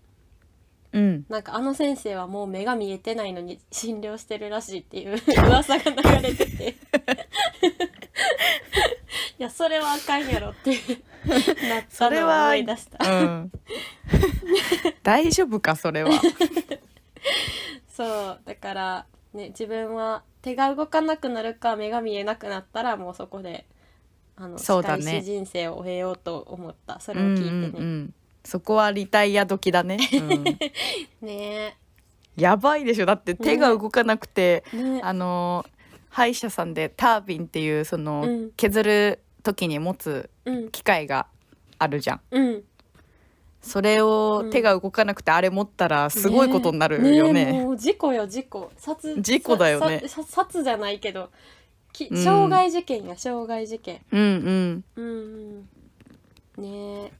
[0.93, 1.27] うん。
[1.29, 6.77] なんかあの先生はもう目が見えてないのに 診療してるらしいっていう 噂が流れてて。
[9.39, 13.23] いやそれはあかんやろってなったのをそれは思い出した。
[13.23, 13.53] うん。
[15.03, 16.11] 大丈夫かそれは
[17.95, 23.67] そうだからね自分は手が動かなくなるか目が見えなくなったらもうそこで
[24.37, 25.23] あのそうだね。
[25.23, 26.99] 人生を終えようと思った。
[27.01, 29.99] それをうん聞いてね、うんうんそこはリタイア時だね、
[31.23, 31.77] うん、ね。
[32.37, 33.07] やばいでしょ。
[33.07, 35.01] だって手が動かなくて、えね。
[35.01, 35.65] あの
[36.09, 38.51] 歯医者さんでタービンっていうその、うん。
[38.57, 40.71] 削る時に持つうん。
[40.71, 41.29] 機械が
[41.79, 42.21] あるじゃん。
[42.33, 42.65] うん
[43.63, 44.51] それをうん。
[44.51, 47.49] 手が動かなくてあれ持ったらすごいことになるよね。
[47.49, 48.71] えもう事故よ事故。
[48.77, 50.03] 殺事故だよね。
[50.07, 51.31] 殺じゃないけど
[51.93, 52.17] きうん。
[52.17, 54.01] 傷害事件や傷害事件。
[54.11, 54.85] うんうん。
[54.97, 55.05] うん
[56.57, 56.63] うん。
[56.63, 57.13] ねえ。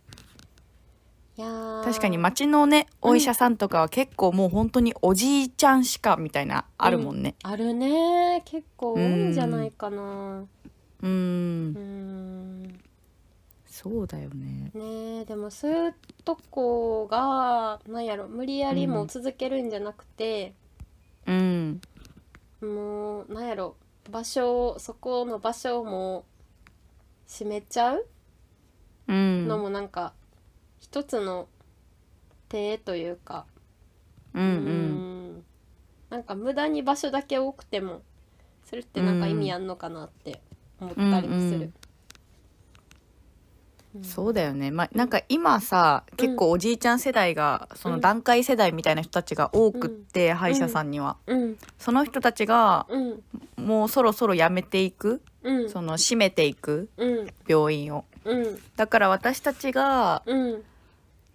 [1.39, 1.85] いやー。
[1.85, 7.37] 確かに町のねお医者さんとかは結構もう本当におじいちゃんしかみたいなあるもんね。
[7.45, 10.45] あるね結構多いんじゃないかな。
[11.03, 11.09] うん。
[11.09, 12.81] うん
[13.73, 14.71] そうだよね。
[14.75, 15.95] ねえでもそういう
[16.27, 20.53] とこがなんやろ無理やりもう続けるんじゃなくて、
[21.27, 21.81] うん。
[22.61, 23.77] もうなんやろ
[24.11, 26.25] 場所をそこの場所をもう
[27.27, 28.07] 閉めちゃう
[29.09, 29.49] うん。
[29.49, 30.13] のもなんか
[30.79, 31.49] 一つの
[32.51, 33.47] 手というか。
[34.35, 34.49] うんうん。
[34.49, 34.59] う
[35.39, 35.45] ん。
[36.11, 38.03] なんか無駄に場所だけ多くても
[38.65, 40.43] それってなんか意味あんのかなって
[40.79, 41.61] 思ったりもする。
[41.61, 41.75] うん
[44.01, 44.71] そうだよね。
[44.71, 51.17] まあなんか今さ結構おじいちゃん世代がその段階世代みたいな人たちが多くって、歯医者さんには。
[51.27, 51.59] うん。
[51.79, 53.23] その人たちがうん。
[53.57, 55.21] もうそろそろ辞めていく。
[55.43, 55.69] うん。
[55.71, 57.29] その閉めていくうん。
[57.47, 58.05] 病院を。
[58.25, 58.59] うん。
[58.77, 60.63] だから私たちがうん。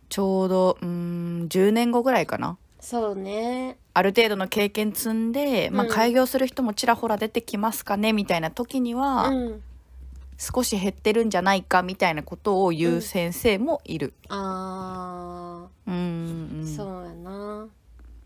[0.10, 2.58] ちょうどうーん10年後ぐらいかな。
[2.80, 3.78] そうね。
[3.94, 5.92] ある程度の経験積んで、まあ、うん。
[5.92, 9.62] 開業する人もちらほら出てきますかねみたいな時には、うん
[10.38, 14.14] 少し減ってるんじゃないかみたいなことを言う先生もいる。
[14.30, 16.68] あうんー、うん。
[16.68, 17.68] そうやな。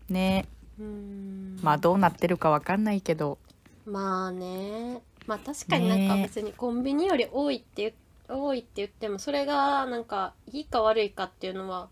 [0.08, 0.46] ね。
[0.78, 1.58] うん。
[1.62, 3.38] まあどうなってるかわかんないけど。
[3.86, 5.00] まあね。
[5.26, 7.94] まあ確かになんかね別にコンビニより多いって
[8.28, 11.88] 言多いって言ってもそれがなんかいいか悪いかっていうのは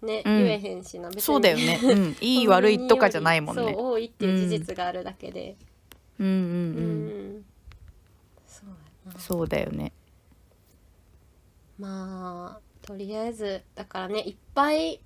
[0.00, 0.44] ね、うん。
[0.44, 1.08] 言えへんしな。
[1.08, 3.74] 別にそうだよね、うん、 いい悪いとかじゃないもんそうね。
[3.76, 5.56] 多いっていう事実があるだけで。
[6.18, 7.51] ううんうんうん、んそうやな
[9.18, 9.92] そうだよね。
[11.78, 15.00] まあとりあえずだからねいっぱい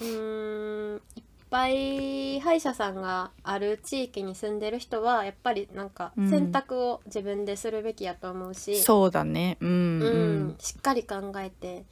[0.00, 9.58] うーんいっぱい歯医者さんがある地域に住んでる人はやっぱりなんかうん選択を自分でするべきやと思うし、そうだね。
[9.60, 10.56] うんううんん。
[10.58, 11.84] しっかり考えて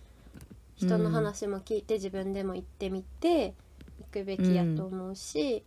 [0.76, 3.54] 人の話も聞いて自分でも行ってみて
[4.00, 5.62] 行くべきやと思うし、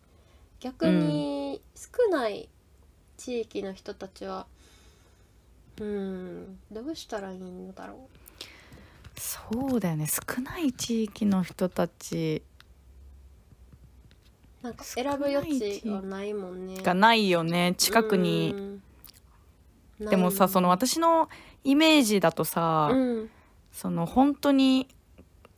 [0.59, 2.49] 逆に少ない
[3.17, 4.47] 地域の人たちは
[5.79, 8.07] うんどうしたらいいのだろ
[9.15, 10.07] そうだよね。
[10.07, 12.41] 少ない地域の人たち
[14.61, 16.81] うなんか選ぶ余地がないもんね。
[16.81, 17.75] がないよね。
[17.77, 18.53] 近くに。
[18.55, 18.83] うん
[19.99, 21.29] でもさ、その私の
[21.63, 23.29] イメージだとさ、うん
[23.71, 24.87] その本当に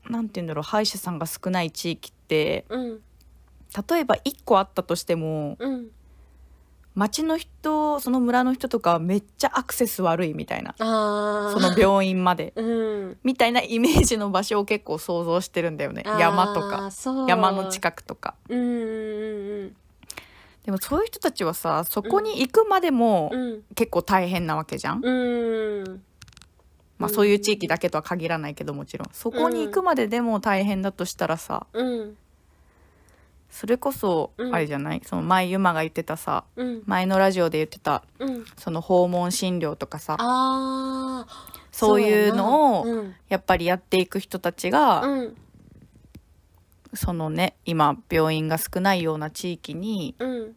[0.10, 3.02] なんて言うんだろう歯医者さんが少ない地域ってうん
[3.90, 5.88] 例えば1個あったとしてもうん
[6.96, 10.76] 町の人その村の人とかはめっちゃアクセス悪いみたいな。
[10.80, 12.54] あその病院まで。
[12.58, 13.18] うん。
[13.24, 16.04] みたいなイメージの場所を結構想像してるんだよね。
[16.06, 16.90] 山とか。
[17.28, 18.36] 山の近くとか。
[18.50, 19.76] うんうん
[20.64, 23.42] でもそういう人たちはさそこに行くまでもうん。
[23.42, 26.02] うん結構大変なわけじゃん、うん。
[26.98, 29.10] まあそういう地域だけとは限らないけどもちろん。
[29.12, 32.18] そこに行くまででも大変だとしたらさうん
[33.56, 34.54] それこそうん。
[34.54, 36.84] あれじゃない、その前ユマが言ってたさうん。
[36.86, 38.46] 前のラジオで言ってたうん。
[38.58, 41.32] その訪問診療とかさあー。
[41.72, 42.86] そういうのを
[43.30, 45.38] やっぱりやっていく人たちが、うん。
[46.94, 50.56] そのね今病院が少ないような地域にうん。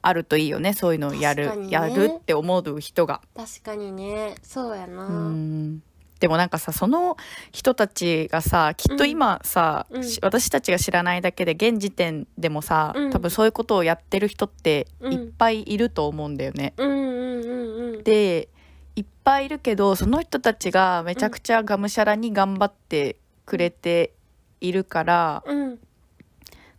[0.00, 1.70] あるといいよねそういうのをやる、ね。
[1.70, 3.20] やるって思う人が。
[3.36, 4.36] 確かにね。
[4.42, 5.06] そうやな。
[5.06, 5.82] うん
[6.22, 7.16] でもなんかさその
[7.50, 10.04] 人たちがさきっと今さ、うん。
[10.04, 13.10] し私たちが知らないだけで現時点でもさ、うん。
[13.10, 15.12] 多分そういうことをやってる人ってうん。
[15.12, 16.74] いっぱいいると思うんだよね。
[16.76, 18.04] うんうんうんうん。
[18.04, 18.48] で
[18.94, 24.12] いっぱいいるけどその人たちがめちゃくちゃがむしゃらに頑張ってくれて
[24.60, 25.78] いるからうん。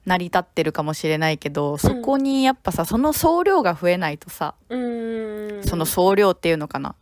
[0.05, 5.63] 成り立ってるかもしれないけどそこにやっぱさその総量が増えないとさうん。
[5.65, 6.95] その総量っていうのかな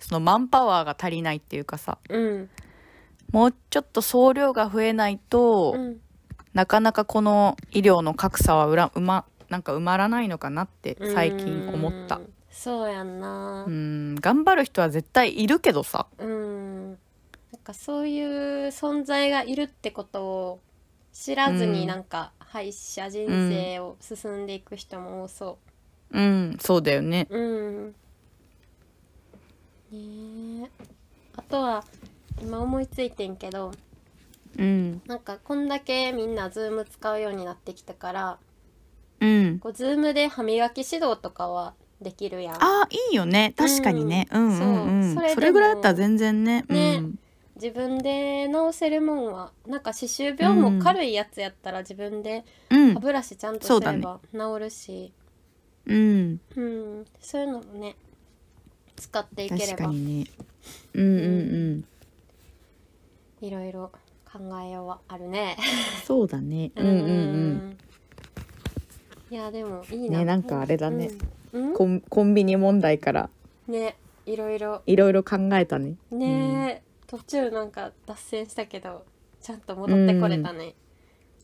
[0.00, 2.50] そのマンパワーが足りないっていうかさうん。
[3.32, 6.00] もうちょっと総量が増えないと、うん。
[6.54, 12.16] なかなかこの医療の格差はうらうまなんか埋まらないのかなって最近思った。
[12.16, 13.66] うんそうやんな。
[13.68, 14.16] うん。
[14.16, 16.08] 頑張る人は絶対いるけどさ。
[16.18, 16.88] うん。
[16.90, 16.98] なん
[17.62, 20.60] かそういう存在がいるってことを
[21.12, 21.86] 知らずにうん。
[21.86, 25.58] なんか歯医者人生を進んでいく人も多そ
[26.10, 26.20] う。
[26.20, 26.56] ん。
[26.58, 27.28] そうだよね。
[27.30, 27.94] ううん
[29.92, 30.70] ねえ
[31.36, 31.84] あとは
[32.40, 33.72] 今思いついてんけど
[34.58, 35.02] うん。
[35.06, 38.38] なんかこんだけみんなズーム使うようになってきたから
[39.20, 39.58] うん。
[39.58, 42.54] こうズームで歯磨き指導とかはできるやん。
[42.56, 43.54] あーいいよね。
[43.56, 45.22] 確かにね、うん、うんうんそう。
[45.22, 46.64] それそれぐらいだったら全然ね。
[46.68, 47.18] ねうん。
[47.56, 52.94] 自分で治せるもんはなんか歯周病も軽いやつやったら自分でうん。
[52.94, 54.20] 歯ブラシちゃんとそうだねすれば
[54.54, 55.12] 治るし。
[55.86, 56.40] うん。
[56.54, 57.04] うん。
[57.20, 57.96] そういうのもね
[58.98, 60.26] 使っていけれ確かばにね。
[60.94, 61.18] うんう
[61.76, 61.84] ん
[63.40, 63.92] いろいろ
[64.30, 65.56] 考えようはあるね。
[66.04, 66.72] そうだね。
[66.76, 67.78] うんうんうん。
[69.30, 70.18] いやでもいいな。
[70.18, 71.10] ねなんかあれだね、
[71.52, 71.74] うん、うん？
[71.74, 73.30] コンコンビニ問題から。
[73.66, 73.96] ね
[74.26, 74.82] いろいろ。
[74.86, 75.96] いろいろ考えたね。
[76.10, 79.04] ね、途中なんか脱線したけど
[79.40, 80.74] ちゃんと戻ってこれたね、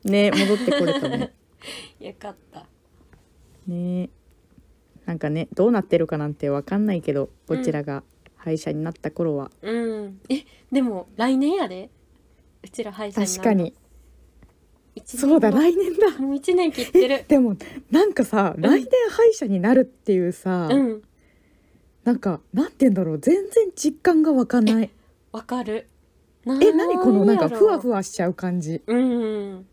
[0.05, 1.33] ね戻ってこれたね。
[2.01, 2.67] よかった。
[3.67, 4.11] ね
[5.07, 8.03] なんかねどうなってるかなんてわかんないけどこちらが
[8.45, 10.21] 歯医者になった頃は、うん。
[10.29, 11.91] えでも来年やで。
[12.63, 13.75] うちら歯医者確かに。
[15.05, 16.19] そうだ後来年だ。
[16.19, 17.25] もう一年切ってる。
[17.27, 17.57] でも
[17.91, 21.03] なんかさ、来年歯医者になるっていうさ、うん。
[22.05, 23.19] なんかなんて言うんだろう。
[23.19, 24.91] 全然実感が湧かない。
[25.33, 25.89] わかる。
[26.47, 28.83] え何このなんかふわふわわしちゃう感じ。
[28.87, 29.67] うん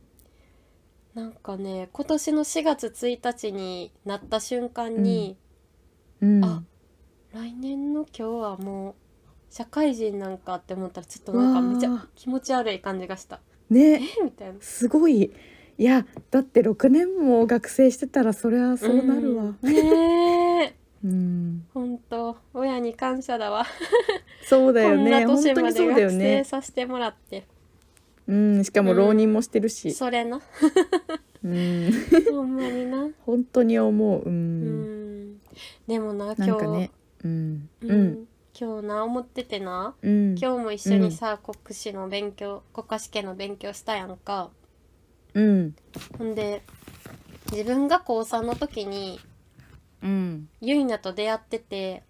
[1.13, 5.37] なんかね今年の4月1日になった瞬間に、
[6.21, 6.43] うん。
[6.45, 6.63] あ
[7.33, 8.95] 来年の今日はもう
[9.49, 13.39] 社会人なんかって思ったらちょっとなんかめちゃ気持ち悪い感じがした。
[13.69, 13.95] ね。
[13.95, 14.23] え？
[14.23, 14.55] みたいな。
[14.61, 15.31] すごい。
[15.77, 19.43] いやだって6年も学生してたらそりゃそうなるわ。
[19.43, 19.57] ん。
[19.61, 20.75] ねえ。
[21.03, 23.65] うん、本当親に感謝だわ。
[24.43, 26.43] そうだよこんな年まで当にそうだよ学生ね。
[26.43, 27.47] させてもらって
[28.27, 29.91] うんしかも浪人もしてるし。
[29.91, 30.41] それな。
[31.43, 31.91] うん。
[32.31, 33.09] ほんまにな。
[33.25, 34.21] 本当に思う。
[34.21, 35.33] ううん。
[35.33, 35.41] ん
[35.87, 36.91] でもな今日なんかね。
[37.23, 37.69] うん。
[37.81, 38.03] ううん。
[38.07, 38.27] ん
[38.59, 39.95] 今日な思っててな。
[40.01, 40.35] うん。
[40.37, 44.51] 今日も一緒にさ、国試の勉強国家試験の勉強したやんか。
[45.33, 45.75] うん。
[46.17, 46.61] ほんで
[47.51, 49.19] 自分が高3の時に
[50.03, 50.49] うん。
[50.61, 52.03] ゆいなと出会ってて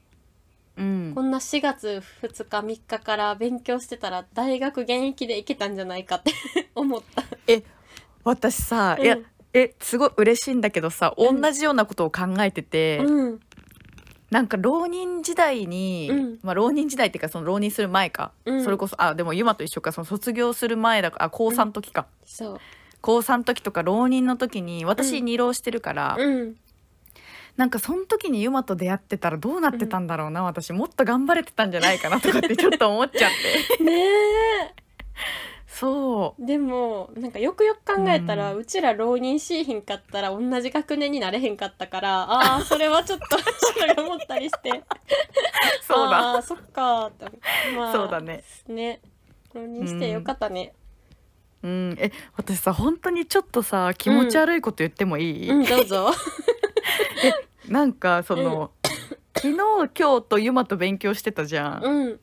[0.78, 1.11] うん。
[1.15, 6.32] こんな4月2日3日から勉強してたら大学現役で行けたんじゃないかって
[6.76, 7.24] 思った。
[7.47, 7.63] え
[8.24, 9.26] 私さ、いやうん。
[9.53, 11.41] えすごい嬉しいんだけどさうん。
[11.41, 13.39] 同じようなことを考えてて、うん。
[14.30, 16.39] なんか浪人時代に、うん。
[16.41, 18.63] まあ浪人時代っていうかその浪人する前か、うん。
[18.63, 19.91] それこそあでもユマと一緒か。
[19.91, 22.07] その卒業する前だからあ高3の時か、
[23.01, 25.26] 高3の時とか浪人の時に私うん。
[25.26, 26.55] 二浪してるから、うん
[27.57, 33.31] なんかその時にユマと出会ってたらどうなってたんだろうな、私もっと頑張れてたんじゃないかなとかってちょっと思っちゃっ
[33.77, 33.83] て。
[33.83, 34.73] ね
[35.67, 44.69] そえでもなんかよくよく考えたら、ううちら浪人しいひんかったら同じ学年になれへんかったからああそれはちょっと ちょっと思ったりして。
[44.69, 44.83] う
[45.81, 46.33] そうだ。
[46.33, 47.31] あーそっかーっ
[47.75, 48.43] まあそうだね。
[48.67, 49.01] ね。
[49.53, 50.73] 浪人してよかったね。
[51.63, 51.95] うん。
[51.99, 56.11] え私さ本当にちょっとさ気持ち悪いこと言ってもいい、うん、どうぞ
[57.67, 58.71] なんかその、
[59.36, 62.19] 昨日今日とユマと勉強してたじゃん、うん。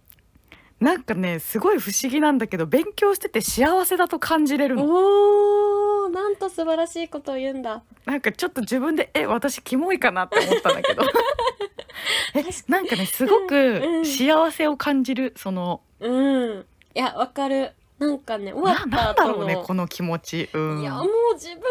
[0.80, 4.84] なんかねすごい不思議なんだけど勉強してて幸せだと感じれるの。
[4.84, 7.82] おーなんと素晴らしいことを言うんだ。
[8.04, 11.02] なんかちょっと自分でえ私キモいかなって思ったんだけど。
[12.34, 14.04] えなんかねすごくん。
[14.04, 15.80] 幸せを感じるその。
[16.00, 16.64] うん。
[16.94, 19.46] いやわかるなんかね終わなったなんだろう後の。
[19.46, 20.48] ねこの気持ち。
[20.52, 20.80] うん。
[20.80, 21.62] いやもう自分偉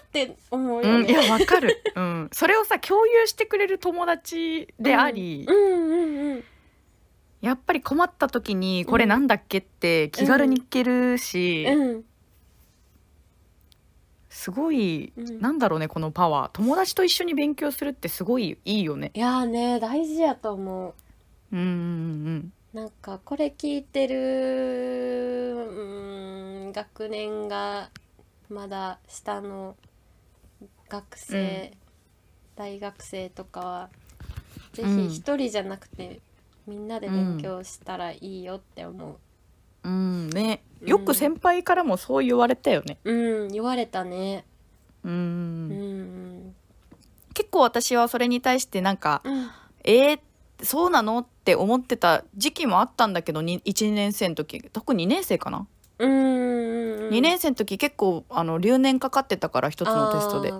[0.00, 6.44] って思ううん、いよね、やわかる、うん、それをさ共有してくれる友達であり、うんうんうん
[7.42, 12.04] やっぱり困った時にこれなんだっけって気軽に聞けるし、うん。
[14.28, 15.40] すごい、うん。
[15.40, 16.50] なんだろうねこのパワー。
[16.52, 19.10] 友達と一緒に勉強するってすごいいいよね。
[19.14, 20.94] いやーね大事やと思
[21.50, 21.56] う。
[21.56, 27.90] うんうんなんかこれ聞いてるうーん学年が
[28.48, 29.76] まだ下の
[30.88, 31.72] 学生、
[32.56, 33.88] 大学生とかは
[34.72, 35.08] ぜうん。
[35.08, 36.20] ひ一人じゃなくて、
[36.66, 39.18] みんなで勉強したらいいよって思
[39.84, 39.88] う。
[39.88, 39.92] ん。
[39.92, 39.94] う
[40.28, 40.30] ん。
[40.30, 40.62] ね。
[40.80, 42.96] うんよく先輩からもそう言われたよね。
[43.04, 43.52] ううん。
[43.52, 44.44] 言われたね。
[45.04, 45.14] うん、う
[45.74, 46.54] ん。
[47.34, 49.50] 結構私はそれに対してなんかうん。
[49.84, 50.20] えー、
[50.62, 51.18] そうなの？
[51.18, 54.62] って思ってた時期もあったんだけどに1年生の時。
[54.72, 55.66] 特に2年生かな、
[55.98, 60.52] うんうん2年生の時結構あの留年かかってたから一つのテストで。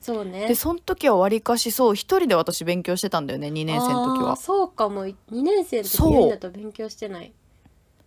[0.00, 0.46] そうね。
[0.46, 4.36] でその時はわりかしそう一人で私勉強してたんだよね2年生の時は。
[4.36, 5.06] そうかも。
[5.06, 7.32] 2年生の時そうユイナと勉強してない。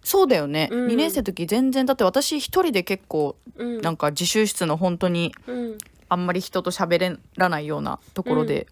[0.04, 0.88] そうだよね、うん。
[0.88, 3.82] 2年生の時全然だって私一人で結構うん。
[3.82, 5.78] なんか自習室の本当にうん。
[6.08, 8.68] あんまり人と喋らないようなところで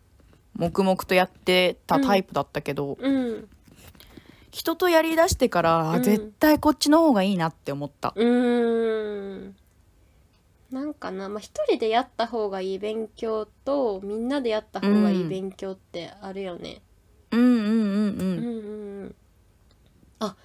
[0.56, 3.50] 黙々とやってたタイプだったけど、うん
[4.52, 6.04] 人とやりだしてから、あうん。
[6.04, 8.14] 絶対こっちの方がいいなって思った。
[8.16, 9.56] うーん。
[10.72, 16.82] なんかな、まあ、一人でやった方がいい勉強とみんなでやった方がいい勉強ってあるよね。
[17.32, 19.16] うんうんうんううんんうんうん。
[20.20, 20.36] あ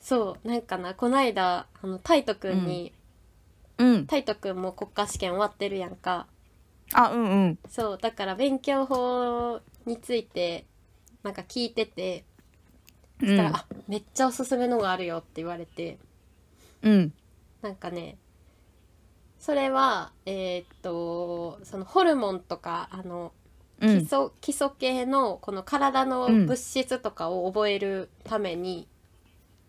[0.00, 2.92] そうなんかなこないだあのタイトくんに、
[3.78, 4.06] うん。
[4.06, 6.26] タイトくんも国家試験終わってるやんか。
[6.92, 7.58] あうんうん。
[7.68, 10.66] そうだから勉強法について
[11.22, 12.24] なんか聞いてて
[13.20, 15.98] そしたら、うんあめっちゃおすすめのがあるよって言われて。
[16.82, 17.12] うん。
[17.62, 18.16] なんかね
[19.38, 23.32] それはえーっとそのホルモンとかあの
[23.80, 23.96] 基うん。
[23.98, 28.88] 礎,、基礎系のこの体の物質とかを覚えるために、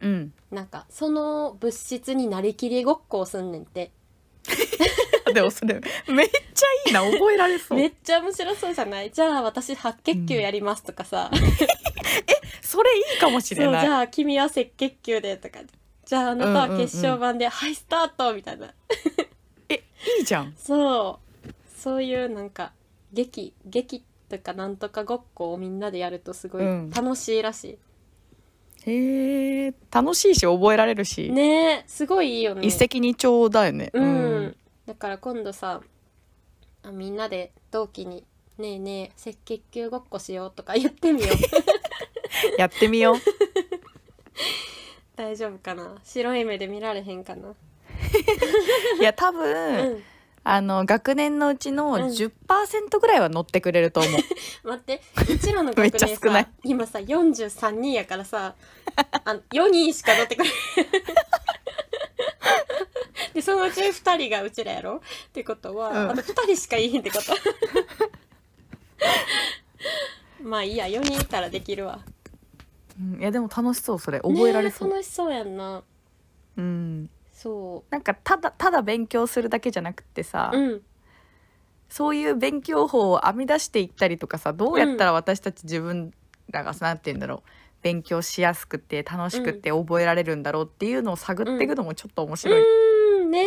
[0.01, 0.33] うん。
[0.51, 3.91] なんかその物質になりきりごっこをすんねんて
[5.35, 5.75] でもそれ
[6.07, 7.77] めっちゃいいな覚えられそう。
[7.77, 9.11] めっちゃ面白そうじゃない？
[9.11, 11.29] じゃあ私白血球やりますとかさ、
[12.61, 13.85] それいいかもしれない。
[13.85, 15.59] じゃあ君は赤血球でとか。
[16.05, 18.73] じゃああなたは決勝版で、はいスタートみたいな。
[19.69, 19.83] え
[20.19, 20.53] いいじゃん。
[20.57, 21.49] そう。
[21.77, 22.71] そういうなんか
[23.13, 26.89] 劇劇とかなんとかごっこをみんなでやるとすごいうん。
[26.89, 27.77] 楽しいらし
[28.87, 32.67] へえ楽しいし覚えられるし、い、ねえすごいいいよね。
[32.67, 33.89] 一石二鳥だよね。
[33.93, 34.55] うん、
[34.85, 35.81] だから今度さ
[36.83, 38.23] あみんなで同期に
[38.57, 41.31] 「ねえねえ赤血球ごっこしよう」とか言ってみよう。
[42.59, 43.15] やってみよう。
[45.15, 45.95] 大丈夫かな？
[46.03, 47.47] 白い目で見られへんかな、
[48.99, 50.03] いや多う分、ん、
[50.43, 52.01] あの学年のうちのうん。
[52.07, 55.01] 10%ぐらいは乗ってくれると思う、待って
[55.33, 58.55] うちらの学年さ今さ43人やからさ
[59.23, 60.49] あ4人しか乗ってくれ
[63.35, 64.95] でそのうち2人がうちらやろ？
[64.95, 64.99] っ
[65.33, 66.11] てことは、うん。
[66.11, 67.35] あと2人しかいいんってこと。
[70.41, 71.99] まあいいや4人いたらできるわ。
[72.97, 73.19] うん。
[73.19, 74.21] いやでも楽しそうそれ。
[74.21, 75.83] 覚えられそう、楽しそうやんな。
[76.55, 77.09] うん。
[77.33, 80.81] そなんかただただ勉強するだけじゃなくてさ、ううん。
[81.89, 86.13] そういう勉強法を編み出していったりとかさどうやったら私たち自分
[86.51, 87.49] らがさ、なんて言うんだろう。
[87.81, 92.63] 勉強しやすくて楽しくて覚えられるんだろうっていうのを探っていくのもちょっと面白い、
[93.25, 93.45] うーんね。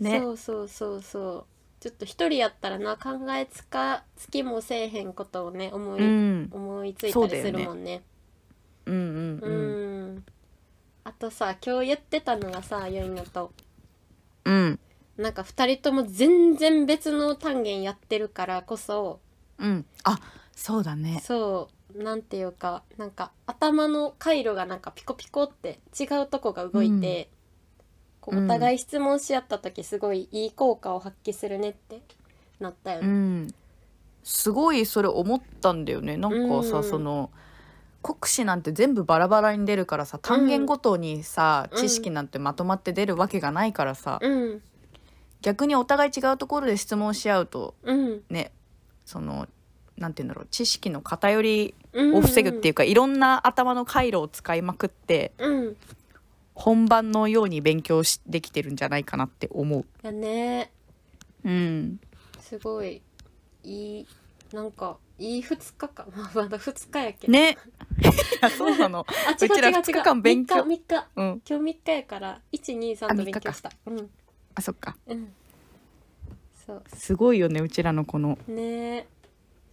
[0.00, 0.20] ね。
[0.20, 1.44] そうそうそうそう。
[1.80, 8.02] ちょっと一人やったらな考えつかつきもせえへんことをね思い、うん、思いついたりするもんね。
[8.86, 10.16] うんうんううん。
[10.16, 10.24] ん。
[11.04, 13.52] あとさ今日言ってたのがさゆいのと。
[14.44, 14.78] うん。
[15.16, 19.20] なんか二人とも全然別の単元やってるからこそ。
[19.58, 19.86] うん。
[20.04, 20.18] あ
[20.54, 21.20] そうだね。
[21.24, 22.02] そう。
[22.02, 27.30] なんていうかなんか頭の回路がなんかピコピコって違うとこが動いて、
[28.20, 32.00] こうお互い質問し合った時すごいいい効果を発揮するねって
[32.60, 33.08] なったようね。
[33.08, 33.54] ん。
[34.24, 36.16] すごいそれ思ったんだよね。
[36.16, 36.84] なんかさ、うん。
[36.84, 37.30] その
[38.02, 41.78] 国試なんて全部バラバラに出るからさ単元ごとにさ、うん。
[41.78, 44.62] 知識なんてまとまって出るわけがないからさ、うん。
[45.40, 48.22] 逆にお互い違うところで質問し合うとうん。
[48.28, 48.52] ね
[49.04, 49.48] その
[49.96, 52.14] なんて言うんだろう知識の偏りうん。
[52.16, 55.76] を防ぐっていうか、いろんな頭の回路を使いまくってうん
[56.58, 59.84] 本番のように勉強しできてるんじゃないかなって思う。
[60.02, 60.72] だね。
[61.44, 62.00] うん、
[62.40, 63.00] すごい。
[63.62, 64.06] いい
[64.52, 66.12] なんかいい2日間。
[66.16, 67.32] ま あまだ2日やけど。
[67.32, 67.56] ね。
[68.58, 69.06] そうなの。
[69.08, 70.56] あ違う違う違日間勉強。
[70.56, 71.08] 3日3日。
[71.14, 73.70] うん、今日3日やから123と勉強した。
[73.86, 74.10] うん。
[74.56, 74.96] あそっか。
[75.06, 75.32] うん。
[76.66, 76.82] そう。
[76.92, 78.36] すごいよねうちらのこの。
[78.48, 78.96] ね。
[78.96, 79.06] え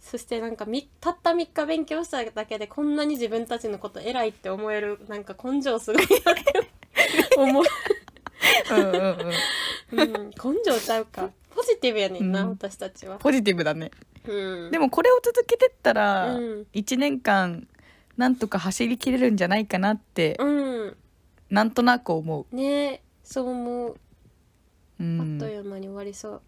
[0.06, 6.70] そしてなんかみたった3日勉強しただけでこんなに自分たちのこと偉いって思えるなんか根性すごいなって
[7.36, 7.64] 思う、
[8.70, 8.94] うんうん
[9.92, 10.00] うん。
[10.00, 11.30] うん、根性ちゃうか。
[11.50, 12.48] ポジティブやねんな、うん。
[12.50, 13.90] 私たちは、ポジティブだね。
[14.26, 16.66] うん、でもこれを続けてったら、うん。
[16.74, 17.66] 1年間
[18.16, 20.96] なんとか走りきれるんじゃないかなって、うん。
[21.50, 23.90] なんとなく思ねえそう思う。
[23.90, 23.96] う、
[25.00, 25.20] うん。
[25.20, 26.42] あっという間に終わりそ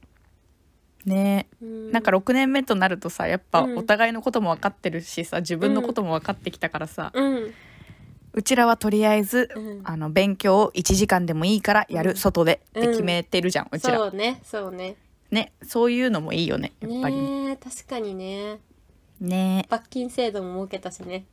[1.07, 1.49] う、ね。
[1.63, 3.79] うん、なんか6年目となるとさやっぱうん。
[3.79, 7.55] お互いのことも分かってるしさ自分のことも分かってきたからさ、うん
[8.33, 9.81] うちらはとりあえず、うん。
[9.85, 12.17] あの勉強を1時間でもいいからやる、うん。
[12.17, 13.99] 外でってうん決めてるじゃん、うちら。
[13.99, 14.97] そうねそうね。
[15.31, 17.17] ねそういうのもいいよねやっぱり。
[17.17, 18.61] ねねえ確かにね。
[19.21, 21.25] ね罰金制度も設けたしね。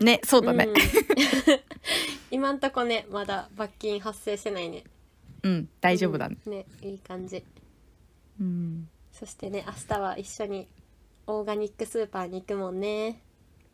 [0.00, 0.64] ねそうだね。
[0.66, 0.74] ん。
[2.30, 4.84] 今んとこねまだ罰金発生してないね。
[5.42, 6.52] うん、大丈夫だね、うん。
[6.52, 7.44] ねいい感じ。
[8.40, 10.68] うん、そしてね明日は一緒に
[11.26, 13.20] オーガニックスーパーに行くもんね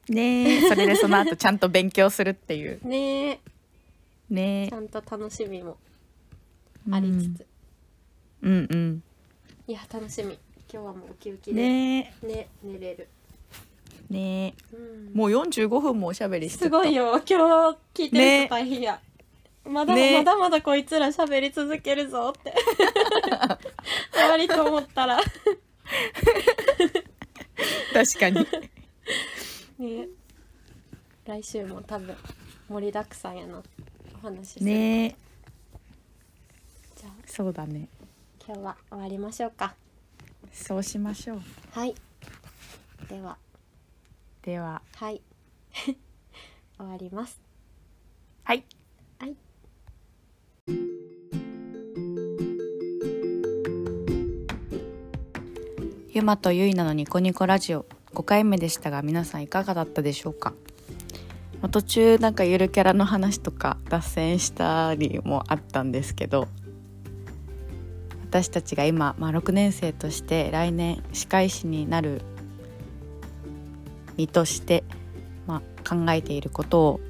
[0.08, 0.68] ねえ。
[0.68, 2.80] それでその後ちゃんと勉強するっていう。
[2.86, 3.40] ね
[4.30, 5.76] ねちゃんと楽しみも
[6.88, 7.46] えありつつ、
[8.42, 9.02] うんうん。
[9.66, 10.38] いや楽しみ。
[10.72, 11.62] 今日はもうウキウキで。
[11.62, 13.08] ねね寝れる、
[14.10, 14.76] えねえ。
[14.76, 15.14] うん。
[15.14, 16.64] もう45分もおしゃべりしてた。
[16.64, 17.22] すごいよ。
[17.28, 19.00] 今日聞いてる人大変や、
[19.64, 22.54] まだ、ねまだまだこいつら喋り続けるぞって。
[24.12, 25.18] 終わりと思ったら。
[27.92, 28.46] 確かに
[29.78, 30.08] ね。
[31.24, 32.14] 来週も多分
[32.68, 33.62] 盛りだくさんやな。
[34.22, 34.66] お話しする。
[34.66, 35.16] ね。
[36.96, 37.12] じゃあ。
[37.26, 37.88] そうだね。
[38.46, 39.74] 今日は終わりましょうか。
[40.52, 41.40] そうしましょう。
[41.72, 41.94] はい。
[43.08, 43.38] では。
[44.42, 44.82] では。
[44.96, 45.22] はい。
[46.76, 47.40] 終わります。
[48.44, 48.64] はい。
[49.18, 49.36] はい。
[56.10, 57.86] ゆまとゆいなのニコニコラジオ。
[58.14, 60.54] 5回目でしたが皆さんいかがだったでしょうか？
[61.70, 66.46] 途中なんかゆるキャラの話とか脱線したりもあったんですけど
[68.28, 72.20] 私たちが今、まあ、6年生として来年歯科医師になる
[74.16, 74.84] 身として、
[75.46, 77.00] まあ、考えていることを、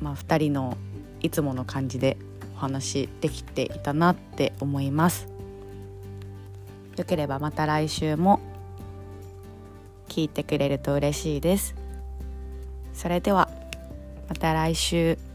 [0.00, 0.76] まあ、2人の
[1.20, 2.16] いつもの感じで
[2.56, 5.28] お話できていたなって思います。
[6.96, 8.40] よければまた来週も
[10.12, 11.74] 聞いてくれると嬉しいです。
[12.92, 13.48] それでは
[14.28, 15.31] また来週。